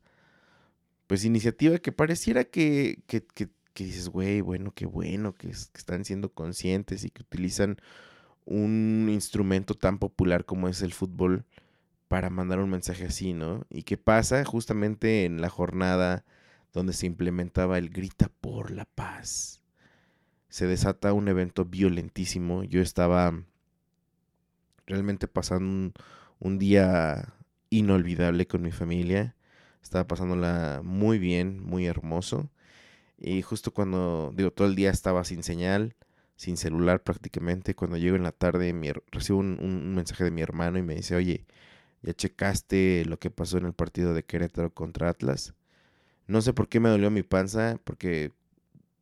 pues, 1.07 1.23
iniciativa 1.23 1.79
que 1.79 1.93
pareciera 1.93 2.43
que, 2.43 2.99
que, 3.07 3.25
que, 3.25 3.49
que 3.73 3.85
dices, 3.85 4.09
güey, 4.09 4.41
bueno, 4.41 4.73
qué 4.75 4.85
bueno, 4.85 5.33
que, 5.35 5.47
que 5.47 5.77
están 5.77 6.03
siendo 6.03 6.33
conscientes 6.33 7.05
y 7.05 7.11
que 7.11 7.21
utilizan 7.21 7.77
un 8.43 9.07
instrumento 9.09 9.73
tan 9.73 9.99
popular 9.99 10.45
como 10.45 10.67
es 10.67 10.81
el 10.81 10.93
fútbol 10.93 11.45
para 12.07 12.29
mandar 12.29 12.59
un 12.59 12.69
mensaje 12.69 13.05
así, 13.05 13.33
¿no? 13.33 13.65
Y 13.69 13.83
qué 13.83 13.97
pasa 13.97 14.43
justamente 14.45 15.25
en 15.25 15.41
la 15.41 15.49
jornada 15.49 16.23
donde 16.73 16.93
se 16.93 17.05
implementaba 17.05 17.77
el 17.77 17.89
grita 17.89 18.29
por 18.41 18.71
la 18.71 18.85
paz. 18.85 19.61
Se 20.49 20.67
desata 20.67 21.13
un 21.13 21.27
evento 21.27 21.65
violentísimo. 21.65 22.63
Yo 22.63 22.81
estaba 22.81 23.33
realmente 24.85 25.27
pasando 25.27 25.91
un, 26.39 26.59
día 26.59 27.33
inolvidable 27.69 28.47
con 28.47 28.61
mi 28.61 28.71
familia. 28.71 29.35
Estaba 29.83 30.07
pasándola 30.07 30.81
muy 30.83 31.19
bien, 31.19 31.61
muy 31.61 31.85
hermoso. 31.85 32.49
Y 33.17 33.41
justo 33.41 33.73
cuando, 33.73 34.31
digo, 34.35 34.51
todo 34.51 34.67
el 34.67 34.75
día 34.75 34.91
estaba 34.91 35.23
sin 35.23 35.43
señal, 35.43 35.95
sin 36.35 36.57
celular 36.57 37.03
prácticamente. 37.03 37.75
Cuando 37.75 37.97
llego 37.97 38.15
en 38.15 38.23
la 38.23 38.31
tarde, 38.31 38.73
recibo 39.11 39.39
un, 39.39 39.59
un 39.59 39.95
mensaje 39.95 40.23
de 40.23 40.31
mi 40.31 40.41
hermano 40.41 40.77
y 40.77 40.83
me 40.83 40.95
dice, 40.95 41.15
oye, 41.15 41.45
¿Ya 42.01 42.13
checaste 42.13 43.05
lo 43.05 43.19
que 43.19 43.31
pasó 43.31 43.57
en 43.57 43.65
el 43.65 43.73
partido 43.73 44.13
de 44.13 44.23
Querétaro 44.23 44.73
contra 44.73 45.09
Atlas? 45.09 45.53
No 46.27 46.41
sé 46.41 46.53
por 46.53 46.67
qué 46.69 46.79
me 46.79 46.89
dolió 46.89 47.09
mi 47.11 47.23
panza, 47.23 47.79
porque, 47.83 48.31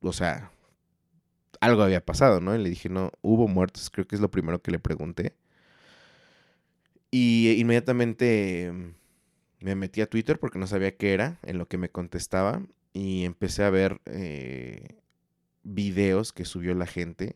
o 0.02 0.14
sea, 0.14 0.52
algo 1.60 1.84
había 1.84 2.06
pasado, 2.06 2.40
¿no? 2.42 2.56
Y 2.56 2.60
le 2.64 2.70
dije, 2.70 2.90
no, 2.90 3.12
hubo 3.22 3.48
muertos, 3.48 3.90
creo 3.90 4.08
que 4.08 4.16
es 4.16 4.22
lo 4.22 4.32
primero 4.32 4.62
que 4.62 4.72
le 4.72 4.80
pregunté. 4.80 5.36
Y 7.12 7.52
inmediatamente 7.58 8.72
me 9.60 9.75
metí 9.75 10.02
a 10.02 10.10
Twitter 10.10 10.40
porque 10.40 10.60
no 10.60 10.68
sabía 10.68 10.96
qué 10.98 11.14
era, 11.14 11.40
en 11.44 11.58
lo 11.58 11.68
que 11.68 11.78
me 11.78 11.90
contestaba, 11.90 12.62
y 12.94 13.25
empecé 13.25 13.64
a 13.64 13.70
ver 13.70 14.02
eh, 14.06 15.00
videos 15.64 16.34
que 16.34 16.46
subió 16.46 16.75
la 16.75 16.86
gente 16.88 17.36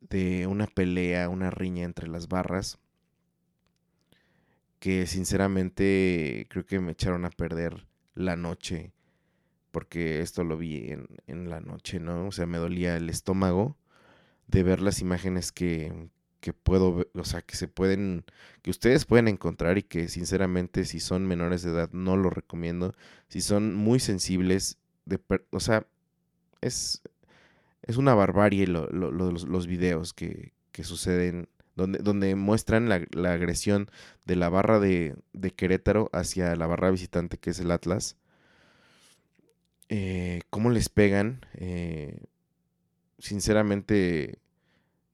de 0.00 0.46
una 0.46 0.66
pelea, 0.66 1.28
una 1.28 1.50
riña 1.50 1.84
entre 1.84 2.08
las 2.08 2.28
barras 2.28 2.78
que 4.78 5.06
sinceramente 5.06 6.46
creo 6.50 6.66
que 6.66 6.80
me 6.80 6.92
echaron 6.92 7.24
a 7.24 7.30
perder 7.30 7.86
la 8.14 8.36
noche 8.36 8.92
porque 9.70 10.22
esto 10.22 10.44
lo 10.44 10.56
vi 10.56 10.90
en, 10.90 11.06
en 11.26 11.50
la 11.50 11.60
noche, 11.60 12.00
¿no? 12.00 12.26
O 12.28 12.32
sea, 12.32 12.46
me 12.46 12.58
dolía 12.58 12.96
el 12.96 13.10
estómago 13.10 13.76
de 14.46 14.62
ver 14.62 14.80
las 14.80 15.00
imágenes 15.00 15.52
que, 15.52 16.08
que 16.40 16.52
puedo, 16.52 17.06
o 17.12 17.24
sea, 17.24 17.42
que 17.42 17.56
se 17.56 17.68
pueden, 17.68 18.24
que 18.62 18.70
ustedes 18.70 19.04
pueden 19.04 19.28
encontrar 19.28 19.78
y 19.78 19.82
que 19.82 20.08
sinceramente 20.08 20.84
si 20.84 21.00
son 21.00 21.26
menores 21.26 21.62
de 21.62 21.70
edad 21.70 21.90
no 21.92 22.16
lo 22.16 22.30
recomiendo. 22.30 22.94
Si 23.28 23.40
son 23.40 23.74
muy 23.74 24.00
sensibles, 24.00 24.78
de, 25.04 25.20
o 25.50 25.60
sea, 25.60 25.86
es, 26.60 27.02
es 27.82 27.96
una 27.96 28.14
barbarie 28.14 28.66
lo, 28.66 28.88
lo, 28.88 29.10
los, 29.10 29.46
los, 29.46 29.66
videos 29.66 30.12
que, 30.12 30.52
que 30.72 30.84
suceden, 30.84 31.48
donde, 31.78 32.00
donde 32.00 32.34
muestran 32.34 32.88
la, 32.88 33.06
la, 33.12 33.32
agresión 33.32 33.88
de 34.26 34.34
la 34.34 34.48
barra 34.48 34.80
de, 34.80 35.14
de, 35.32 35.52
Querétaro 35.52 36.10
hacia 36.12 36.56
la 36.56 36.66
barra 36.66 36.90
visitante 36.90 37.38
que 37.38 37.50
es 37.50 37.60
el 37.60 37.70
Atlas. 37.70 38.16
Eh, 39.88 40.40
¿Cómo 40.50 40.70
les 40.70 40.88
pegan? 40.88 41.46
Eh, 41.54 42.24
sinceramente 43.20 44.40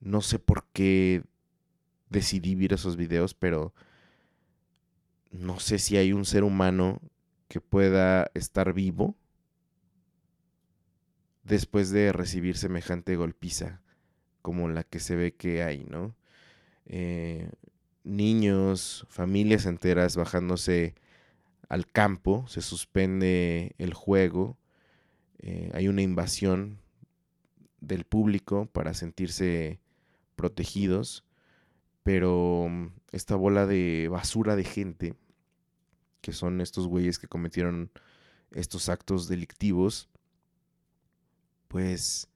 no 0.00 0.22
sé 0.22 0.38
por 0.38 0.64
qué 0.72 1.22
decidí 2.08 2.54
ver 2.54 2.72
esos 2.72 2.96
videos, 2.96 3.34
pero 3.34 3.74
no 5.30 5.60
sé 5.60 5.78
si 5.78 5.98
hay 5.98 6.14
un 6.14 6.24
ser 6.24 6.44
humano 6.44 7.02
que 7.48 7.60
pueda 7.60 8.30
estar 8.32 8.72
vivo 8.72 9.14
después 11.42 11.90
de 11.90 12.10
recibir 12.12 12.56
semejante 12.56 13.16
golpiza 13.16 13.82
como 14.40 14.70
la 14.70 14.82
que 14.82 14.98
se 14.98 15.14
ve 15.14 15.34
que 15.34 15.62
hay, 15.62 15.84
¿no? 15.84 16.14
Eh, 16.86 17.50
niños, 18.04 19.06
familias 19.08 19.66
enteras 19.66 20.16
bajándose 20.16 20.94
al 21.68 21.86
campo, 21.86 22.44
se 22.48 22.60
suspende 22.60 23.74
el 23.78 23.94
juego, 23.94 24.58
eh, 25.38 25.70
hay 25.74 25.88
una 25.88 26.02
invasión 26.02 26.78
del 27.80 28.04
público 28.04 28.66
para 28.66 28.94
sentirse 28.94 29.80
protegidos, 30.36 31.24
pero 32.02 32.66
mm, 32.68 32.86
esta 33.12 33.36
bola 33.36 33.66
de 33.66 34.08
basura 34.10 34.56
de 34.56 34.64
gente, 34.64 35.14
que 36.20 36.32
son 36.32 36.60
estos 36.60 36.86
güeyes 36.86 37.18
que 37.18 37.28
cometieron 37.28 37.90
estos 38.50 38.88
actos 38.88 39.28
delictivos, 39.28 40.08
pues 41.68 42.28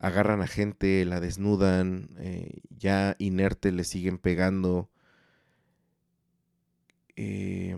agarran 0.00 0.42
a 0.42 0.48
gente, 0.48 1.04
la 1.04 1.20
desnudan, 1.20 2.08
eh, 2.18 2.60
ya 2.70 3.14
inerte 3.18 3.70
le 3.70 3.84
siguen 3.84 4.18
pegando. 4.18 4.90
Eh, 7.16 7.76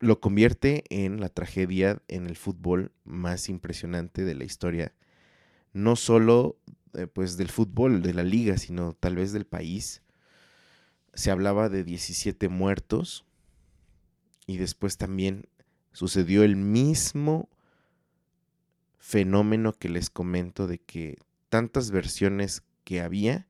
lo 0.00 0.20
convierte 0.20 0.84
en 0.90 1.20
la 1.20 1.30
tragedia 1.30 2.02
en 2.08 2.26
el 2.26 2.36
fútbol 2.36 2.92
más 3.04 3.48
impresionante 3.48 4.24
de 4.24 4.34
la 4.34 4.44
historia 4.44 4.92
no 5.74 5.96
solo 5.96 6.56
eh, 6.94 7.06
pues 7.06 7.36
del 7.36 7.50
fútbol, 7.50 8.00
de 8.00 8.14
la 8.14 8.22
liga, 8.22 8.56
sino 8.56 8.94
tal 8.94 9.16
vez 9.16 9.32
del 9.32 9.44
país. 9.44 10.02
Se 11.12 11.30
hablaba 11.30 11.68
de 11.68 11.84
17 11.84 12.48
muertos 12.48 13.26
y 14.46 14.56
después 14.56 14.96
también 14.96 15.48
sucedió 15.92 16.42
el 16.44 16.56
mismo 16.56 17.50
fenómeno 19.04 19.74
que 19.74 19.90
les 19.90 20.08
comento 20.08 20.66
de 20.66 20.78
que 20.78 21.18
tantas 21.50 21.90
versiones 21.90 22.62
que 22.84 23.02
había 23.02 23.46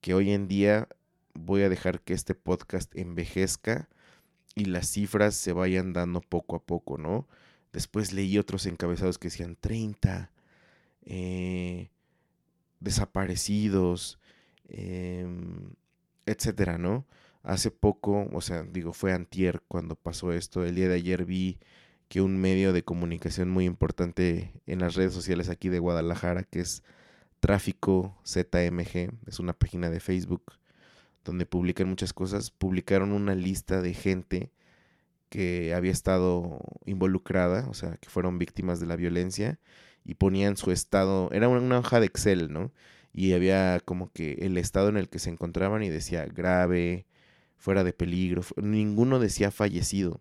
que 0.00 0.14
hoy 0.14 0.30
en 0.30 0.46
día 0.46 0.86
voy 1.34 1.62
a 1.62 1.68
dejar 1.68 2.00
que 2.00 2.14
este 2.14 2.36
podcast 2.36 2.94
envejezca 2.94 3.88
y 4.54 4.66
las 4.66 4.86
cifras 4.86 5.34
se 5.34 5.52
vayan 5.52 5.94
dando 5.94 6.20
poco 6.20 6.54
a 6.54 6.62
poco, 6.62 6.96
¿no? 6.96 7.26
Después 7.72 8.12
leí 8.12 8.38
otros 8.38 8.66
encabezados 8.66 9.18
que 9.18 9.26
decían 9.26 9.56
30, 9.60 10.30
eh, 11.06 11.90
desaparecidos, 12.78 14.20
eh, 14.68 15.26
etcétera, 16.24 16.78
¿no? 16.78 17.04
Hace 17.42 17.72
poco, 17.72 18.28
o 18.32 18.40
sea, 18.40 18.62
digo, 18.62 18.92
fue 18.92 19.12
antier 19.12 19.60
cuando 19.66 19.96
pasó 19.96 20.32
esto. 20.32 20.64
El 20.64 20.76
día 20.76 20.88
de 20.88 20.94
ayer 20.94 21.24
vi 21.24 21.58
que 22.08 22.20
un 22.20 22.38
medio 22.38 22.72
de 22.72 22.84
comunicación 22.84 23.50
muy 23.50 23.64
importante 23.64 24.52
en 24.66 24.80
las 24.80 24.94
redes 24.94 25.12
sociales 25.12 25.48
aquí 25.48 25.68
de 25.68 25.78
Guadalajara, 25.78 26.44
que 26.44 26.60
es 26.60 26.82
Tráfico 27.40 28.16
ZMG, 28.26 29.10
es 29.26 29.38
una 29.38 29.52
página 29.52 29.90
de 29.90 30.00
Facebook 30.00 30.54
donde 31.24 31.46
publican 31.46 31.88
muchas 31.88 32.12
cosas, 32.12 32.50
publicaron 32.50 33.12
una 33.12 33.34
lista 33.34 33.80
de 33.80 33.94
gente 33.94 34.50
que 35.30 35.74
había 35.74 35.90
estado 35.92 36.60
involucrada, 36.84 37.66
o 37.68 37.74
sea, 37.74 37.96
que 37.96 38.08
fueron 38.08 38.38
víctimas 38.38 38.78
de 38.80 38.86
la 38.86 38.96
violencia 38.96 39.58
y 40.04 40.14
ponían 40.14 40.56
su 40.56 40.70
estado, 40.70 41.30
era 41.32 41.48
una 41.48 41.78
hoja 41.78 41.98
de 42.00 42.06
Excel, 42.06 42.52
¿no? 42.52 42.72
Y 43.12 43.32
había 43.32 43.80
como 43.80 44.12
que 44.12 44.34
el 44.42 44.58
estado 44.58 44.88
en 44.88 44.96
el 44.96 45.08
que 45.08 45.18
se 45.18 45.30
encontraban 45.30 45.82
y 45.82 45.88
decía 45.88 46.26
grave, 46.26 47.06
fuera 47.56 47.84
de 47.84 47.92
peligro, 47.92 48.42
ninguno 48.56 49.18
decía 49.18 49.50
fallecido. 49.50 50.20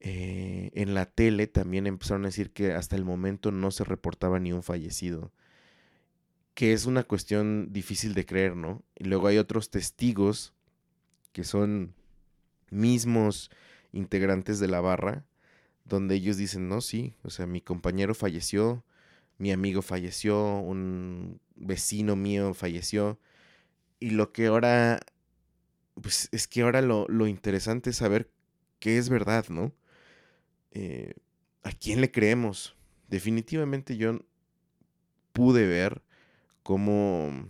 Eh, 0.00 0.70
en 0.74 0.94
la 0.94 1.06
tele 1.06 1.46
también 1.46 1.86
empezaron 1.86 2.24
a 2.24 2.28
decir 2.28 2.52
que 2.52 2.72
hasta 2.72 2.96
el 2.96 3.04
momento 3.04 3.52
no 3.52 3.70
se 3.70 3.84
reportaba 3.84 4.40
ni 4.40 4.52
un 4.52 4.62
fallecido, 4.62 5.32
que 6.54 6.72
es 6.72 6.86
una 6.86 7.04
cuestión 7.04 7.72
difícil 7.72 8.14
de 8.14 8.26
creer, 8.26 8.56
¿no? 8.56 8.82
Y 8.96 9.04
luego 9.04 9.28
hay 9.28 9.38
otros 9.38 9.70
testigos 9.70 10.54
que 11.32 11.44
son 11.44 11.94
mismos 12.70 13.50
integrantes 13.92 14.58
de 14.58 14.68
la 14.68 14.80
barra 14.80 15.24
donde 15.84 16.14
ellos 16.14 16.36
dicen, 16.36 16.68
no, 16.68 16.80
sí, 16.80 17.14
o 17.22 17.30
sea, 17.30 17.46
mi 17.46 17.60
compañero 17.60 18.14
falleció, 18.14 18.84
mi 19.38 19.52
amigo 19.52 19.82
falleció, 19.82 20.58
un 20.60 21.40
vecino 21.56 22.16
mío 22.16 22.54
falleció. 22.54 23.18
Y 23.98 24.10
lo 24.10 24.32
que 24.32 24.46
ahora, 24.46 25.00
pues 26.00 26.28
es 26.32 26.48
que 26.48 26.62
ahora 26.62 26.80
lo, 26.82 27.06
lo 27.08 27.26
interesante 27.26 27.90
es 27.90 27.96
saber 27.96 28.30
qué 28.78 28.98
es 28.98 29.08
verdad, 29.08 29.46
¿no? 29.48 29.72
Eh, 30.72 31.14
¿A 31.62 31.72
quién 31.72 32.00
le 32.00 32.10
creemos? 32.10 32.76
Definitivamente 33.08 33.96
yo 33.96 34.20
pude 35.32 35.66
ver 35.66 36.02
cómo 36.62 37.48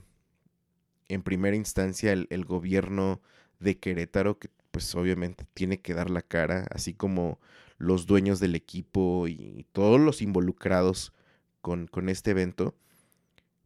en 1.09 1.23
primera 1.23 1.57
instancia 1.57 2.13
el, 2.13 2.45
gobierno 2.45 3.21
de 3.59 3.79
Querétaro, 3.79 4.39
que 4.39 4.49
pues 4.71 4.95
obviamente 4.95 5.45
tiene 5.55 5.81
que 5.81 5.95
dar 5.95 6.09
la 6.09 6.23
cara, 6.23 6.67
así 6.71 6.95
como 6.95 7.41
los 7.79 8.07
dueños 8.07 8.41
del 8.41 8.55
equipo 8.55 9.27
y 9.27 9.67
todos 9.73 10.01
los 10.01 10.23
involucrados 10.23 11.13
con, 11.61 11.89
este 12.09 12.31
evento, 12.31 12.75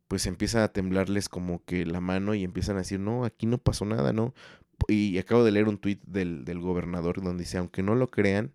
pues 0.09 0.27
empieza 0.27 0.65
a 0.65 0.73
temblarles 0.73 1.29
como 1.29 1.65
que 1.65 1.85
la 1.87 2.01
mano 2.01 2.35
y 2.35 2.45
empiezan 2.45 2.77
a 2.77 2.81
decir, 2.81 3.01
no, 3.01 3.25
aquí 3.25 3.47
no 3.47 3.59
pasó 3.59 3.85
nada, 3.85 4.13
¿no? 4.13 4.35
Y 4.89 5.19
acabo 5.19 5.45
de 5.45 5.53
leer 5.53 5.69
un 5.69 5.79
tuit 5.79 6.03
del 6.05 6.61
gobernador 6.61 7.23
donde 7.23 7.45
dice, 7.45 7.59
aunque 7.59 7.83
no 7.83 7.95
lo 7.95 8.11
crean, 8.11 8.53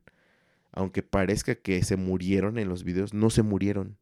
aunque 0.71 1.03
parezca 1.03 1.55
que 1.55 1.83
se 1.83 1.97
murieron 1.97 2.57
en 2.57 2.69
los 2.69 2.83
videos, 2.83 3.13
no 3.13 3.29
se 3.29 3.43
murieron. 3.43 3.97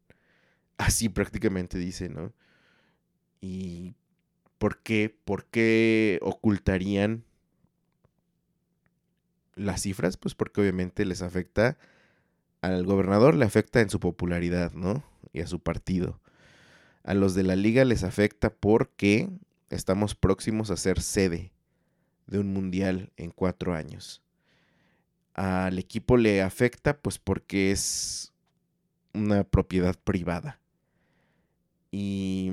Así 0.77 1.09
prácticamente 1.09 1.77
dice, 1.77 2.09
¿no? 2.09 2.33
¿Y 3.41 3.95
por 4.57 4.79
qué? 4.79 5.15
¿Por 5.23 5.45
qué 5.45 6.19
ocultarían 6.21 7.23
las 9.57 9.81
cifras, 9.81 10.17
pues 10.17 10.35
porque 10.35 10.61
obviamente 10.61 11.05
les 11.05 11.21
afecta 11.21 11.77
al 12.61 12.85
gobernador, 12.85 13.35
le 13.35 13.45
afecta 13.45 13.81
en 13.81 13.89
su 13.89 13.99
popularidad, 13.99 14.73
¿no? 14.73 15.03
Y 15.33 15.41
a 15.41 15.47
su 15.47 15.59
partido. 15.59 16.19
A 17.03 17.13
los 17.13 17.35
de 17.35 17.43
la 17.43 17.55
liga 17.55 17.85
les 17.85 18.03
afecta 18.03 18.49
porque 18.49 19.29
estamos 19.69 20.15
próximos 20.15 20.71
a 20.71 20.77
ser 20.77 21.01
sede 21.01 21.51
de 22.27 22.39
un 22.39 22.53
mundial 22.53 23.11
en 23.17 23.31
cuatro 23.31 23.73
años. 23.73 24.21
Al 25.37 25.79
equipo 25.79 26.17
le 26.17 26.41
afecta 26.41 26.97
pues 26.97 27.17
porque 27.19 27.71
es 27.71 28.33
una 29.13 29.45
propiedad 29.45 29.95
privada. 30.03 30.59
Y, 31.91 32.51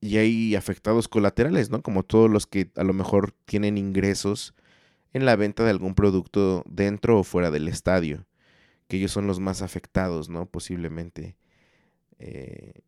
y 0.00 0.18
hay 0.18 0.54
afectados 0.54 1.08
colaterales, 1.08 1.70
¿no? 1.70 1.82
Como 1.82 2.02
todos 2.02 2.30
los 2.30 2.46
que 2.46 2.70
a 2.76 2.84
lo 2.84 2.92
mejor 2.92 3.32
tienen 3.46 3.78
ingresos 3.78 4.54
en 5.12 5.24
la 5.24 5.36
venta 5.36 5.64
de 5.64 5.70
algún 5.70 5.94
producto 5.94 6.64
dentro 6.68 7.18
o 7.18 7.24
fuera 7.24 7.50
del 7.50 7.68
estadio, 7.68 8.26
que 8.88 8.96
ellos 8.96 9.12
son 9.12 9.26
los 9.26 9.40
más 9.40 9.62
afectados, 9.62 10.28
¿no? 10.28 10.46
Posiblemente. 10.46 11.36
Eh, 12.18 12.82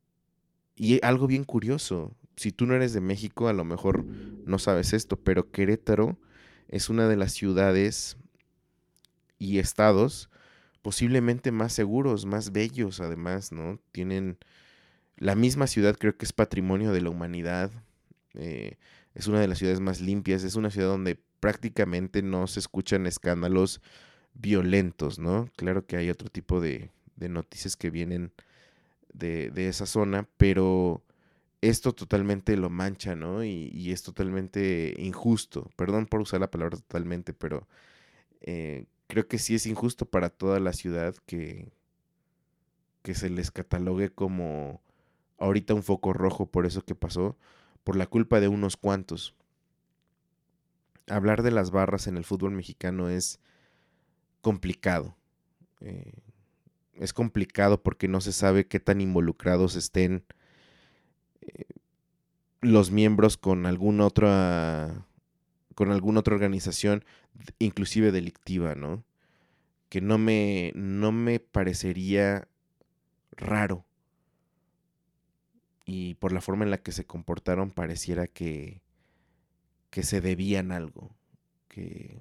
y 0.76 1.04
algo 1.04 1.26
bien 1.26 1.44
curioso, 1.44 2.16
si 2.36 2.50
tú 2.50 2.66
no 2.66 2.74
eres 2.74 2.92
de 2.92 3.00
México, 3.00 3.48
a 3.48 3.52
lo 3.52 3.64
mejor 3.64 4.04
no 4.04 4.58
sabes 4.58 4.92
esto, 4.92 5.16
pero 5.16 5.50
Querétaro 5.50 6.18
es 6.68 6.88
una 6.88 7.06
de 7.08 7.16
las 7.16 7.32
ciudades 7.32 8.16
y 9.38 9.58
estados 9.58 10.30
posiblemente 10.84 11.50
más 11.50 11.72
seguros, 11.72 12.26
más 12.26 12.52
bellos 12.52 13.00
además, 13.00 13.52
¿no? 13.52 13.80
Tienen 13.90 14.36
la 15.16 15.34
misma 15.34 15.66
ciudad, 15.66 15.96
creo 15.96 16.16
que 16.18 16.26
es 16.26 16.34
patrimonio 16.34 16.92
de 16.92 17.00
la 17.00 17.08
humanidad, 17.08 17.70
eh, 18.34 18.76
es 19.14 19.26
una 19.26 19.40
de 19.40 19.48
las 19.48 19.56
ciudades 19.56 19.80
más 19.80 20.02
limpias, 20.02 20.44
es 20.44 20.56
una 20.56 20.70
ciudad 20.70 20.88
donde 20.88 21.18
prácticamente 21.40 22.22
no 22.22 22.46
se 22.46 22.60
escuchan 22.60 23.06
escándalos 23.06 23.80
violentos, 24.34 25.18
¿no? 25.18 25.48
Claro 25.56 25.86
que 25.86 25.96
hay 25.96 26.10
otro 26.10 26.28
tipo 26.28 26.60
de, 26.60 26.90
de 27.16 27.28
noticias 27.30 27.76
que 27.76 27.88
vienen 27.88 28.32
de, 29.14 29.52
esa 29.68 29.86
zona, 29.86 30.28
pero 30.36 31.02
esto 31.62 31.94
totalmente 31.94 32.58
lo 32.58 32.68
mancha, 32.68 33.14
¿no? 33.14 33.42
Y, 33.42 33.70
y, 33.72 33.92
es 33.92 34.02
totalmente 34.02 34.94
injusto. 34.98 35.70
Perdón 35.76 36.04
por 36.06 36.20
usar 36.20 36.40
la 36.40 36.50
palabra 36.50 36.76
totalmente, 36.76 37.32
pero 37.32 37.66
eh, 38.42 38.84
creo 39.06 39.28
que 39.28 39.38
sí 39.38 39.54
es 39.54 39.66
injusto 39.66 40.06
para 40.06 40.30
toda 40.30 40.60
la 40.60 40.72
ciudad 40.72 41.14
que, 41.26 41.72
que 43.02 43.14
se 43.14 43.30
les 43.30 43.50
catalogue 43.50 44.10
como 44.10 44.80
ahorita 45.38 45.74
un 45.74 45.82
foco 45.82 46.12
rojo 46.12 46.46
por 46.46 46.66
eso 46.66 46.82
que 46.82 46.94
pasó, 46.94 47.36
por 47.82 47.96
la 47.96 48.06
culpa 48.06 48.40
de 48.40 48.48
unos 48.48 48.76
cuantos. 48.76 49.34
Hablar 51.06 51.42
de 51.42 51.50
las 51.50 51.70
barras 51.70 52.06
en 52.06 52.16
el 52.16 52.24
fútbol 52.24 52.52
mexicano 52.52 53.08
es 53.08 53.40
complicado. 54.40 55.16
Eh, 55.80 56.12
es 56.94 57.12
complicado 57.12 57.82
porque 57.82 58.08
no 58.08 58.20
se 58.20 58.32
sabe 58.32 58.66
qué 58.66 58.80
tan 58.80 59.00
involucrados 59.00 59.76
estén 59.76 60.24
eh, 61.42 61.64
los 62.60 62.90
miembros 62.90 63.36
con 63.36 63.66
alguna 63.66 64.06
otra 64.06 65.06
con 65.74 65.90
alguna 65.90 66.20
otra 66.20 66.34
organización, 66.34 67.04
inclusive 67.58 68.12
delictiva, 68.12 68.74
¿no? 68.74 69.04
Que 69.88 70.00
no 70.00 70.18
me, 70.18 70.72
no 70.74 71.12
me 71.12 71.40
parecería 71.40 72.48
raro. 73.32 73.84
Y 75.86 76.14
por 76.14 76.32
la 76.32 76.40
forma 76.40 76.64
en 76.64 76.70
la 76.70 76.78
que 76.78 76.92
se 76.92 77.06
comportaron 77.06 77.70
pareciera 77.70 78.26
que, 78.26 78.80
que 79.90 80.02
se 80.02 80.20
debían 80.20 80.72
algo, 80.72 81.14
que 81.68 82.18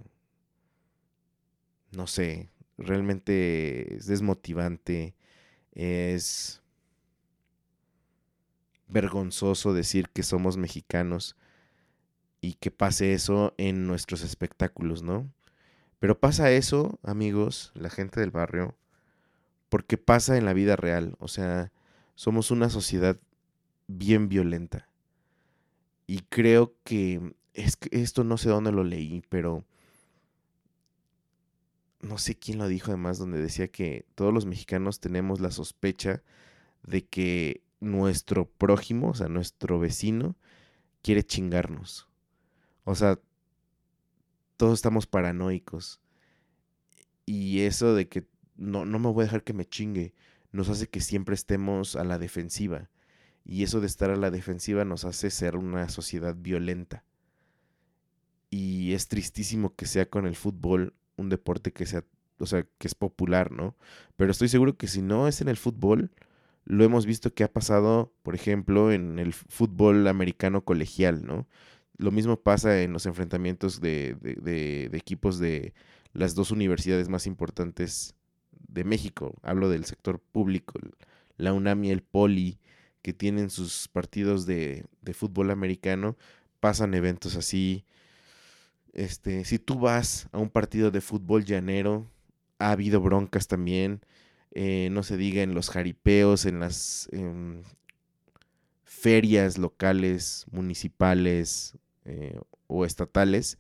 no 1.92 2.08
sé, 2.08 2.50
realmente 2.78 3.96
es 3.96 4.08
desmotivante, 4.08 5.16
es 5.72 6.62
vergonzoso 8.88 9.74
decir 9.74 10.10
que 10.10 10.24
somos 10.24 10.58
mexicanos 10.58 11.36
y 12.44 12.56
que 12.56 12.72
pase 12.72 13.14
eso 13.14 13.54
en 13.58 13.88
nuestros 13.88 14.22
espectáculos, 14.22 15.02
¿no? 15.02 15.32
Pero 16.00 16.20
pasa 16.20 16.52
eso, 16.52 17.00
amigos, 17.02 17.72
la 17.74 17.90
gente 17.90 18.20
del 18.20 18.32
barrio, 18.32 18.76
porque 19.70 19.98
pasa 19.98 20.36
en 20.36 20.44
la 20.44 20.52
vida 20.52 20.76
real, 20.76 21.16
o 21.20 21.30
sea, 21.30 21.72
somos 22.16 22.52
una 22.52 22.70
sociedad 22.70 23.18
bien 23.88 24.28
violenta. 24.28 24.90
Y 26.06 26.20
creo 26.24 26.76
que 26.84 27.34
es 27.54 27.78
que 27.78 27.88
esto 27.98 28.26
no 28.26 28.38
sé 28.38 28.50
dónde 28.50 28.74
lo 28.74 28.84
leí, 28.84 29.24
pero 29.30 29.64
no 32.02 32.18
sé 32.18 32.36
quién 32.36 32.58
lo 32.58 32.68
dijo 32.68 32.92
además, 32.92 33.20
donde 33.20 33.42
decía 33.42 33.70
que 33.70 34.06
todos 34.16 34.34
los 34.34 34.46
mexicanos 34.46 35.00
tenemos 35.00 35.40
la 35.40 35.52
sospecha 35.52 36.24
de 36.86 37.06
que 37.06 37.62
nuestro 37.80 38.50
prójimo, 38.50 39.12
o 39.12 39.14
sea, 39.14 39.30
nuestro 39.30 39.80
vecino, 39.80 40.36
quiere 41.02 41.24
chingarnos. 41.24 42.10
O 42.84 42.96
sea, 42.96 43.20
todos 44.58 44.74
estamos 44.76 45.08
paranoicos. 45.08 46.02
Y 47.26 47.62
eso 47.62 47.96
de 47.96 48.08
que 48.08 48.28
no, 48.56 48.86
no 48.86 49.00
me 49.00 49.12
voy 49.12 49.24
a 49.24 49.26
dejar 49.26 49.44
que 49.44 49.54
me 49.54 49.66
chingue, 49.66 50.14
nos 50.52 50.70
hace 50.70 50.88
que 50.88 51.02
siempre 51.02 51.36
estemos 51.36 51.96
a 51.96 52.04
la 52.04 52.18
defensiva. 52.18 52.90
Y 53.46 53.64
eso 53.64 53.82
de 53.82 53.88
estar 53.88 54.10
a 54.10 54.16
la 54.16 54.32
defensiva 54.32 54.86
nos 54.86 55.06
hace 55.06 55.30
ser 55.30 55.58
una 55.58 55.90
sociedad 55.90 56.36
violenta. 56.38 57.04
Y 58.50 58.94
es 58.94 59.08
tristísimo 59.08 59.76
que 59.76 59.86
sea 59.86 60.10
con 60.10 60.26
el 60.26 60.36
fútbol 60.36 60.94
un 61.18 61.30
deporte 61.30 61.74
que 61.74 61.86
sea, 61.86 62.06
o 62.38 62.46
sea, 62.46 62.66
que 62.78 62.88
es 62.88 62.96
popular, 62.96 63.52
¿no? 63.52 63.76
Pero 64.16 64.32
estoy 64.32 64.48
seguro 64.48 64.78
que 64.78 64.88
si 64.88 65.02
no 65.02 65.28
es 65.28 65.42
en 65.42 65.48
el 65.48 65.58
fútbol, 65.58 66.12
lo 66.66 66.84
hemos 66.84 67.06
visto 67.06 67.34
que 67.34 67.44
ha 67.44 67.52
pasado, 67.52 68.14
por 68.22 68.36
ejemplo, 68.36 68.92
en 68.92 69.20
el 69.20 69.34
fútbol 69.34 70.08
americano 70.08 70.64
colegial, 70.64 71.26
¿no? 71.26 71.48
Lo 71.98 72.12
mismo 72.12 72.38
pasa 72.38 72.82
en 72.82 72.94
los 72.94 73.06
enfrentamientos 73.06 73.80
de, 73.80 74.16
de, 74.16 74.90
equipos 74.94 75.40
de 75.40 75.74
las 76.14 76.36
dos 76.36 76.52
universidades 76.52 77.10
más 77.10 77.28
importantes 77.28 78.16
de 78.68 78.84
México. 78.84 79.36
Hablo 79.44 79.70
del 79.70 79.86
sector 79.86 80.20
público, 80.20 80.80
la 81.38 81.54
UNAM 81.54 81.84
y 81.84 81.92
el 81.92 82.02
Poli, 82.02 82.60
que 83.02 83.14
tienen 83.14 83.50
sus 83.50 83.88
partidos 83.88 84.46
de, 84.46 84.86
de 85.02 85.14
fútbol 85.14 85.52
americano, 85.52 86.18
pasan 86.60 86.94
eventos 86.94 87.36
así. 87.36 87.86
Este, 88.94 89.44
si 89.44 89.60
tú 89.60 89.80
vas 89.80 90.30
a 90.32 90.38
un 90.38 90.50
partido 90.50 90.92
de 90.92 91.02
fútbol 91.02 91.46
llanero, 91.46 92.08
ha 92.60 92.72
habido 92.72 93.02
broncas 93.02 93.48
también. 93.48 94.02
Eh, 94.52 94.90
no 94.92 95.04
se 95.04 95.18
diga 95.18 95.42
en 95.42 95.56
los 95.56 95.70
jaripeos, 95.70 96.46
en 96.46 96.60
las 96.60 97.10
ferias 98.84 99.58
locales, 99.58 100.46
municipales, 100.52 101.76
eh, 102.06 102.40
o 102.68 102.86
estatales, 102.86 103.58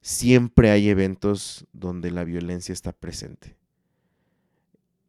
siempre 0.00 0.70
hay 0.70 0.88
eventos 0.88 1.66
donde 1.72 2.10
la 2.10 2.24
violencia 2.24 2.72
está 2.72 2.92
presente. 2.92 3.56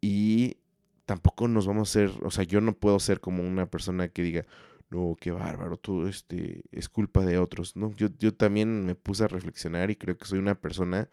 Y 0.02 0.58
tampoco 1.06 1.48
nos 1.48 1.67
vamos 1.67 1.89
a 1.89 1.94
ser, 1.94 2.12
o 2.24 2.32
sea, 2.32 2.44
yo 2.44 2.62
no 2.62 2.74
puedo 2.74 3.00
ser 3.00 3.20
como 3.20 3.44
una 3.44 3.65
persona 3.67 4.08
que 4.10 4.24
diga, 4.24 4.46
no, 4.89 5.15
qué 5.20 5.32
bárbaro, 5.32 5.78
todo 5.78 6.08
este 6.08 6.63
es 6.72 6.89
culpa 6.89 7.26
de 7.26 7.38
otros. 7.38 7.76
No, 7.76 7.91
yo, 7.96 8.10
yo 8.20 8.34
también 8.34 8.86
me 8.86 8.96
puse 8.96 9.24
a 9.24 9.28
reflexionar 9.28 9.89
y 9.91 9.96
creo 9.96 10.17
que 10.17 10.26
soy 10.26 10.39
una 10.39 10.56
persona 10.56 11.10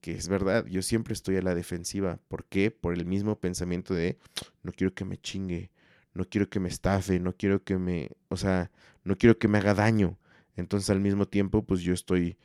que 0.00 0.12
es 0.12 0.28
verdad, 0.28 0.64
yo 0.66 0.82
siempre 0.82 1.12
estoy 1.12 1.36
a 1.36 1.42
la 1.42 1.54
defensiva. 1.54 2.20
¿Por 2.28 2.44
qué? 2.44 2.70
Por 2.70 2.94
el 2.94 3.04
mismo 3.04 3.38
pensamiento 3.38 3.94
de 3.94 4.18
no 4.62 4.72
quiero 4.72 4.94
que 4.94 5.04
me 5.04 5.18
chingue, 5.18 5.70
no 6.14 6.24
quiero 6.24 6.48
que 6.48 6.60
me 6.60 6.68
estafe, 6.68 7.20
no 7.20 7.34
quiero 7.34 7.62
que 7.64 7.78
me, 7.78 8.10
o 8.28 8.36
sea, 8.36 8.70
no 9.04 9.16
quiero 9.16 9.38
que 9.38 9.48
me 9.48 9.58
haga 9.58 9.74
daño. 9.74 10.18
Entonces 10.58 10.90
al 10.90 10.98
mismo 10.98 11.28
tiempo, 11.28 11.62
pues 11.62 11.82
yo 11.82 11.94
estoy 11.94 12.36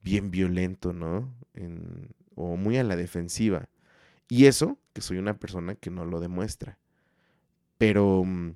bien 0.00 0.30
violento, 0.30 0.92
¿no? 0.92 1.34
o 2.36 2.56
muy 2.56 2.76
a 2.76 2.84
la 2.84 2.94
defensiva. 2.94 3.68
Y 4.28 4.46
eso, 4.46 4.78
que 4.92 5.00
soy 5.00 5.18
una 5.18 5.40
persona 5.40 5.74
que 5.74 5.90
no 5.90 6.04
lo 6.04 6.20
demuestra. 6.20 6.78
Pero, 7.76 8.22
mm, 8.24 8.54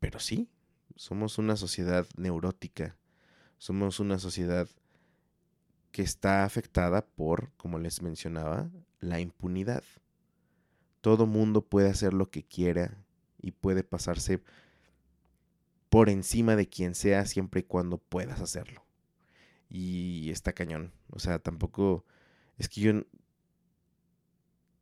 pero 0.00 0.18
sí, 0.18 0.48
somos 0.96 1.38
una 1.38 1.54
sociedad 1.54 2.04
neurótica. 2.16 2.96
Somos 3.58 4.00
una 4.00 4.18
sociedad 4.18 4.68
que 5.92 6.02
está 6.02 6.44
afectada 6.44 7.06
por, 7.06 7.52
como 7.58 7.78
les 7.78 8.02
mencionaba, 8.02 8.70
la 8.98 9.20
impunidad. 9.20 9.84
Todo 11.00 11.26
mundo 11.26 11.62
puede 11.64 11.90
hacer 11.90 12.12
lo 12.12 12.28
que 12.28 12.42
quiera 12.42 12.96
y 13.40 13.52
puede 13.52 13.84
pasarse 13.84 14.42
por 15.90 16.08
encima 16.08 16.56
de 16.56 16.68
quien 16.68 16.94
sea 16.94 17.26
siempre 17.26 17.60
y 17.60 17.64
cuando 17.64 17.98
puedas 17.98 18.40
hacerlo. 18.40 18.84
Y 19.68 20.30
está 20.30 20.52
cañón. 20.52 20.92
O 21.10 21.18
sea, 21.18 21.38
tampoco 21.40 22.04
es 22.58 22.68
que 22.68 22.80
yo 22.80 22.92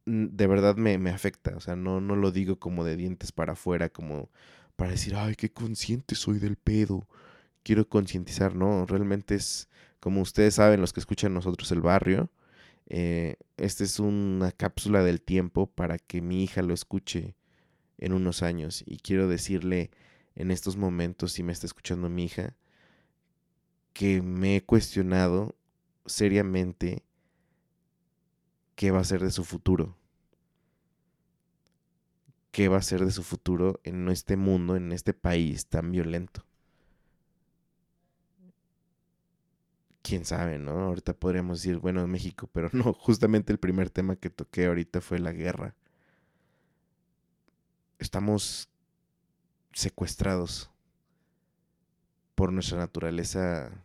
de 0.07 0.47
verdad 0.47 0.77
me, 0.77 0.99
me, 0.99 1.11
afecta. 1.11 1.57
O 1.57 1.61
sea, 1.61 1.77
no, 1.77 2.01
no 2.01 2.16
lo 2.16 2.31
digo 2.31 2.59
como 2.59 2.85
de 2.85 2.97
dientes 2.97 3.33
para 3.33 3.55
afuera, 3.55 3.88
como 3.88 4.31
para 4.77 4.92
decir, 4.92 5.14
ay, 5.16 5.35
qué 5.35 5.51
consciente 5.51 6.14
soy 6.14 6.38
del 6.38 6.57
pedo. 6.57 7.07
Quiero 7.62 7.88
concientizar, 7.88 8.55
no, 8.55 8.87
realmente 8.87 9.35
es, 9.35 9.68
como 10.01 10.23
ustedes 10.23 10.55
saben, 10.55 10.81
los 10.81 10.92
que 10.92 11.01
escuchan 11.01 11.35
nosotros 11.35 11.71
el 11.73 11.83
barrio, 11.83 12.31
eh, 12.87 13.37
esta 13.59 13.85
es 13.85 13.99
una 14.01 14.53
cápsula 14.53 15.03
del 15.05 15.21
tiempo 15.21 15.66
para 15.66 15.99
que 15.99 16.23
mi 16.23 16.42
hija 16.44 16.62
lo 16.62 16.73
escuche 16.73 17.35
en 17.99 18.12
unos 18.12 18.42
años. 18.42 18.83
Y 18.87 18.99
quiero 18.99 19.29
decirle 19.29 19.90
en 20.38 20.53
estos 20.53 20.77
momentos, 20.77 21.33
si 21.33 21.42
me 21.42 21.53
está 21.53 21.66
escuchando 21.66 22.09
mi 22.09 22.24
hija, 22.24 22.55
que 23.92 24.22
me 24.22 24.55
he 24.55 24.62
cuestionado 24.62 25.57
seriamente 26.07 27.03
qué 28.77 28.92
va 28.92 29.01
a 29.01 29.05
ser 29.05 29.20
de 29.20 29.33
su 29.33 29.44
futuro. 29.44 29.96
¿Qué 32.53 32.68
va 32.68 32.77
a 32.77 32.83
ser 32.83 33.05
de 33.05 33.11
su 33.11 33.24
futuro 33.24 33.81
en 33.83 34.09
este 34.09 34.37
mundo, 34.37 34.77
en 34.77 34.92
este 34.92 35.12
país 35.12 35.66
tan 35.66 35.90
violento? 35.90 36.44
Quién 40.03 40.24
sabe, 40.24 40.61
¿no? 40.61 40.70
Ahorita 40.85 41.14
podríamos 41.14 41.59
decir, 41.59 41.79
bueno, 41.79 42.07
México, 42.07 42.48
pero 42.53 42.70
no, 42.72 42.92
justamente 42.92 43.53
el 43.53 43.59
primer 43.59 43.90
tema 43.90 44.14
que 44.14 44.31
toqué 44.31 44.66
ahorita 44.66 45.01
fue 45.01 45.18
la 45.18 45.33
guerra. 45.33 45.74
Estamos 47.98 48.68
secuestrados 49.72 50.70
por 52.35 52.52
nuestra 52.52 52.78
naturaleza 52.78 53.85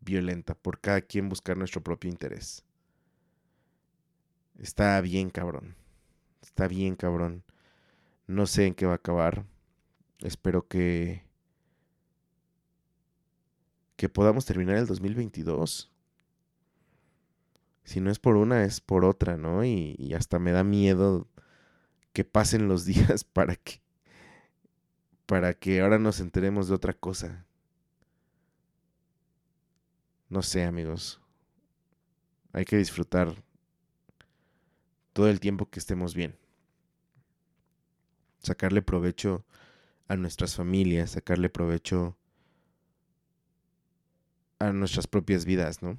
violenta, 0.00 0.54
por 0.54 0.80
cada 0.80 1.00
quien 1.00 1.28
buscar 1.28 1.56
nuestro 1.56 1.82
propio 1.82 2.10
interés. 2.10 2.64
Está 4.58 5.00
bien 5.00 5.30
cabrón, 5.30 5.74
está 6.42 6.68
bien 6.68 6.94
cabrón. 6.96 7.44
No 8.26 8.46
sé 8.46 8.66
en 8.66 8.74
qué 8.74 8.86
va 8.86 8.92
a 8.92 8.96
acabar. 8.96 9.44
Espero 10.20 10.68
que 10.68 11.24
que 13.96 14.08
podamos 14.08 14.44
terminar 14.46 14.76
el 14.78 14.86
2022 14.86 15.92
Si 17.84 18.00
no 18.00 18.10
es 18.10 18.18
por 18.18 18.36
una, 18.36 18.64
es 18.64 18.80
por 18.80 19.04
otra, 19.04 19.36
¿no? 19.36 19.64
Y, 19.64 19.94
y 19.98 20.14
hasta 20.14 20.38
me 20.40 20.50
da 20.52 20.64
miedo 20.64 21.28
que 22.12 22.24
pasen 22.24 22.68
los 22.68 22.84
días 22.86 23.24
para 23.24 23.56
que 23.56 23.80
para 25.32 25.54
que 25.54 25.80
ahora 25.80 25.98
nos 25.98 26.20
enteremos 26.20 26.68
de 26.68 26.74
otra 26.74 26.92
cosa. 26.92 27.46
No 30.28 30.42
sé, 30.42 30.62
amigos. 30.62 31.22
Hay 32.52 32.66
que 32.66 32.76
disfrutar 32.76 33.42
todo 35.14 35.30
el 35.30 35.40
tiempo 35.40 35.70
que 35.70 35.78
estemos 35.78 36.14
bien. 36.14 36.36
Sacarle 38.40 38.82
provecho 38.82 39.42
a 40.06 40.16
nuestras 40.16 40.54
familias, 40.54 41.12
sacarle 41.12 41.48
provecho 41.48 42.14
a 44.58 44.70
nuestras 44.70 45.06
propias 45.06 45.46
vidas, 45.46 45.80
¿no? 45.80 45.96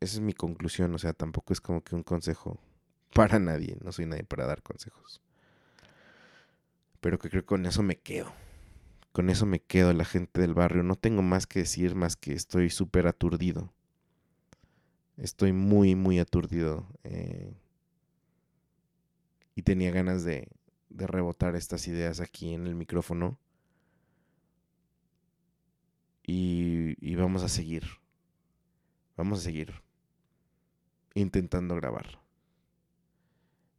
Esa 0.00 0.16
es 0.16 0.20
mi 0.20 0.34
conclusión, 0.34 0.94
o 0.94 0.98
sea, 0.98 1.14
tampoco 1.14 1.54
es 1.54 1.62
como 1.62 1.82
que 1.82 1.94
un 1.94 2.02
consejo 2.02 2.60
para 3.14 3.38
nadie, 3.38 3.78
no 3.82 3.92
soy 3.92 4.04
nadie 4.04 4.24
para 4.24 4.44
dar 4.44 4.62
consejos. 4.62 5.22
Pero 7.00 7.18
que 7.18 7.30
creo 7.30 7.42
que 7.42 7.46
con 7.46 7.66
eso 7.66 7.82
me 7.82 7.96
quedo. 7.96 8.32
Con 9.12 9.30
eso 9.30 9.46
me 9.46 9.60
quedo, 9.60 9.92
la 9.92 10.04
gente 10.04 10.40
del 10.40 10.54
barrio. 10.54 10.82
No 10.82 10.96
tengo 10.96 11.22
más 11.22 11.46
que 11.46 11.60
decir, 11.60 11.94
más 11.94 12.16
que 12.16 12.32
estoy 12.32 12.70
súper 12.70 13.06
aturdido. 13.06 13.72
Estoy 15.16 15.52
muy, 15.52 15.94
muy 15.94 16.18
aturdido. 16.18 16.86
Eh, 17.04 17.52
y 19.54 19.62
tenía 19.62 19.90
ganas 19.90 20.24
de, 20.24 20.48
de 20.88 21.06
rebotar 21.06 21.56
estas 21.56 21.88
ideas 21.88 22.20
aquí 22.20 22.54
en 22.54 22.66
el 22.66 22.74
micrófono. 22.74 23.38
Y, 26.24 26.94
y, 27.00 27.14
vamos 27.14 27.42
a 27.42 27.48
seguir. 27.48 27.84
Vamos 29.16 29.40
a 29.40 29.42
seguir 29.42 29.82
intentando 31.14 31.74
grabar. 31.74 32.20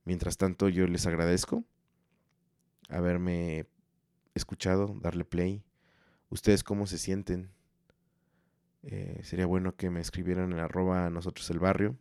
Mientras 0.03 0.37
tanto, 0.37 0.67
yo 0.67 0.87
les 0.87 1.05
agradezco 1.05 1.63
haberme 2.89 3.67
escuchado, 4.33 4.95
darle 5.01 5.25
play. 5.25 5.63
¿Ustedes 6.29 6.63
cómo 6.63 6.87
se 6.87 6.97
sienten? 6.97 7.51
Eh, 8.83 9.19
sería 9.23 9.45
bueno 9.45 9.75
que 9.75 9.89
me 9.89 9.99
escribieran 9.99 10.53
en 10.53 10.59
arroba 10.59 11.09
nosotros 11.09 11.49
el 11.49 11.59
barrio, 11.59 11.97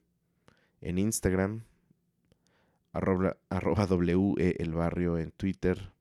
en 0.80 0.98
Instagram, 0.98 1.64
arroba, 2.92 3.36
arroba 3.48 3.88
e 4.38 4.56
el 4.58 4.72
barrio 4.72 5.18
en 5.18 5.30
Twitter, 5.32 5.92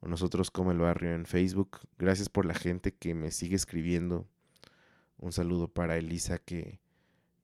o 0.00 0.08
nosotros 0.08 0.50
como 0.50 0.72
el 0.72 0.78
barrio 0.78 1.14
en 1.14 1.26
Facebook. 1.26 1.80
Gracias 1.98 2.28
por 2.28 2.44
la 2.44 2.54
gente 2.54 2.94
que 2.94 3.14
me 3.14 3.30
sigue 3.30 3.56
escribiendo. 3.56 4.26
Un 5.16 5.32
saludo 5.32 5.68
para 5.68 5.96
Elisa 5.96 6.38
que, 6.38 6.80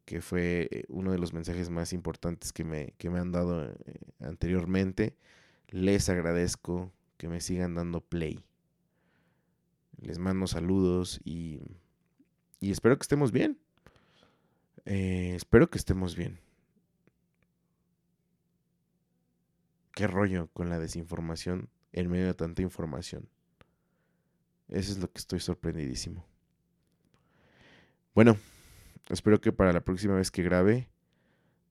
que 0.04 0.20
fue 0.20 0.68
eh, 0.70 0.84
uno 0.88 1.12
de 1.12 1.18
los 1.18 1.32
mensajes 1.32 1.70
más 1.70 1.92
importantes 1.92 2.52
que 2.52 2.64
me, 2.64 2.94
que 2.98 3.10
me 3.10 3.20
han 3.20 3.32
dado 3.32 3.64
eh, 3.64 3.74
anteriormente. 4.18 5.16
Les 5.70 6.08
agradezco 6.08 6.92
que 7.16 7.28
me 7.28 7.40
sigan 7.40 7.76
dando 7.76 8.00
play. 8.00 8.44
Les 9.98 10.18
mando 10.18 10.48
saludos 10.48 11.20
y, 11.24 11.60
y 12.58 12.72
espero 12.72 12.98
que 12.98 13.04
estemos 13.04 13.30
bien. 13.30 13.58
Eh, 14.84 15.34
espero 15.36 15.70
que 15.70 15.78
estemos 15.78 16.16
bien. 16.16 16.40
Qué 19.92 20.08
rollo 20.08 20.48
con 20.52 20.70
la 20.70 20.80
desinformación 20.80 21.68
en 21.92 22.10
medio 22.10 22.26
de 22.26 22.34
tanta 22.34 22.62
información. 22.62 23.28
Eso 24.68 24.90
es 24.90 24.98
lo 24.98 25.10
que 25.12 25.18
estoy 25.18 25.38
sorprendidísimo. 25.38 26.26
Bueno, 28.14 28.36
espero 29.08 29.40
que 29.40 29.52
para 29.52 29.72
la 29.72 29.82
próxima 29.82 30.16
vez 30.16 30.32
que 30.32 30.42
grabe 30.42 30.88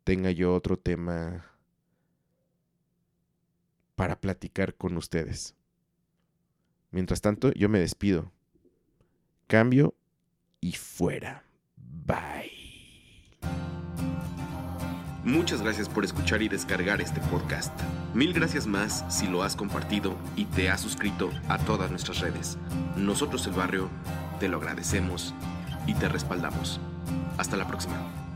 tenga 0.06 0.32
yo 0.32 0.54
otro 0.54 0.78
tema 0.78 1.49
para 4.00 4.22
platicar 4.22 4.76
con 4.76 4.96
ustedes. 4.96 5.56
Mientras 6.90 7.20
tanto, 7.20 7.52
yo 7.52 7.68
me 7.68 7.80
despido. 7.80 8.32
Cambio 9.46 9.94
y 10.62 10.72
fuera. 10.72 11.44
Bye. 12.06 13.30
Muchas 15.26 15.62
gracias 15.62 15.90
por 15.90 16.06
escuchar 16.06 16.42
y 16.42 16.48
descargar 16.48 17.02
este 17.02 17.20
podcast. 17.30 17.78
Mil 18.14 18.32
gracias 18.32 18.68
más 18.68 19.04
si 19.10 19.28
lo 19.28 19.44
has 19.44 19.58
compartido 19.58 20.16
y 20.38 20.46
te 20.46 20.70
has 20.70 20.80
suscrito 20.80 21.30
a 21.50 21.58
todas 21.58 21.92
nuestras 21.92 22.22
redes. 22.22 22.58
Nosotros 22.96 23.46
el 23.48 23.54
barrio 23.54 23.90
te 24.40 24.48
lo 24.48 24.60
agradecemos 24.60 25.34
y 25.88 25.94
te 25.94 26.08
respaldamos. 26.08 26.80
Hasta 27.38 27.58
la 27.58 27.68
próxima. 27.68 28.29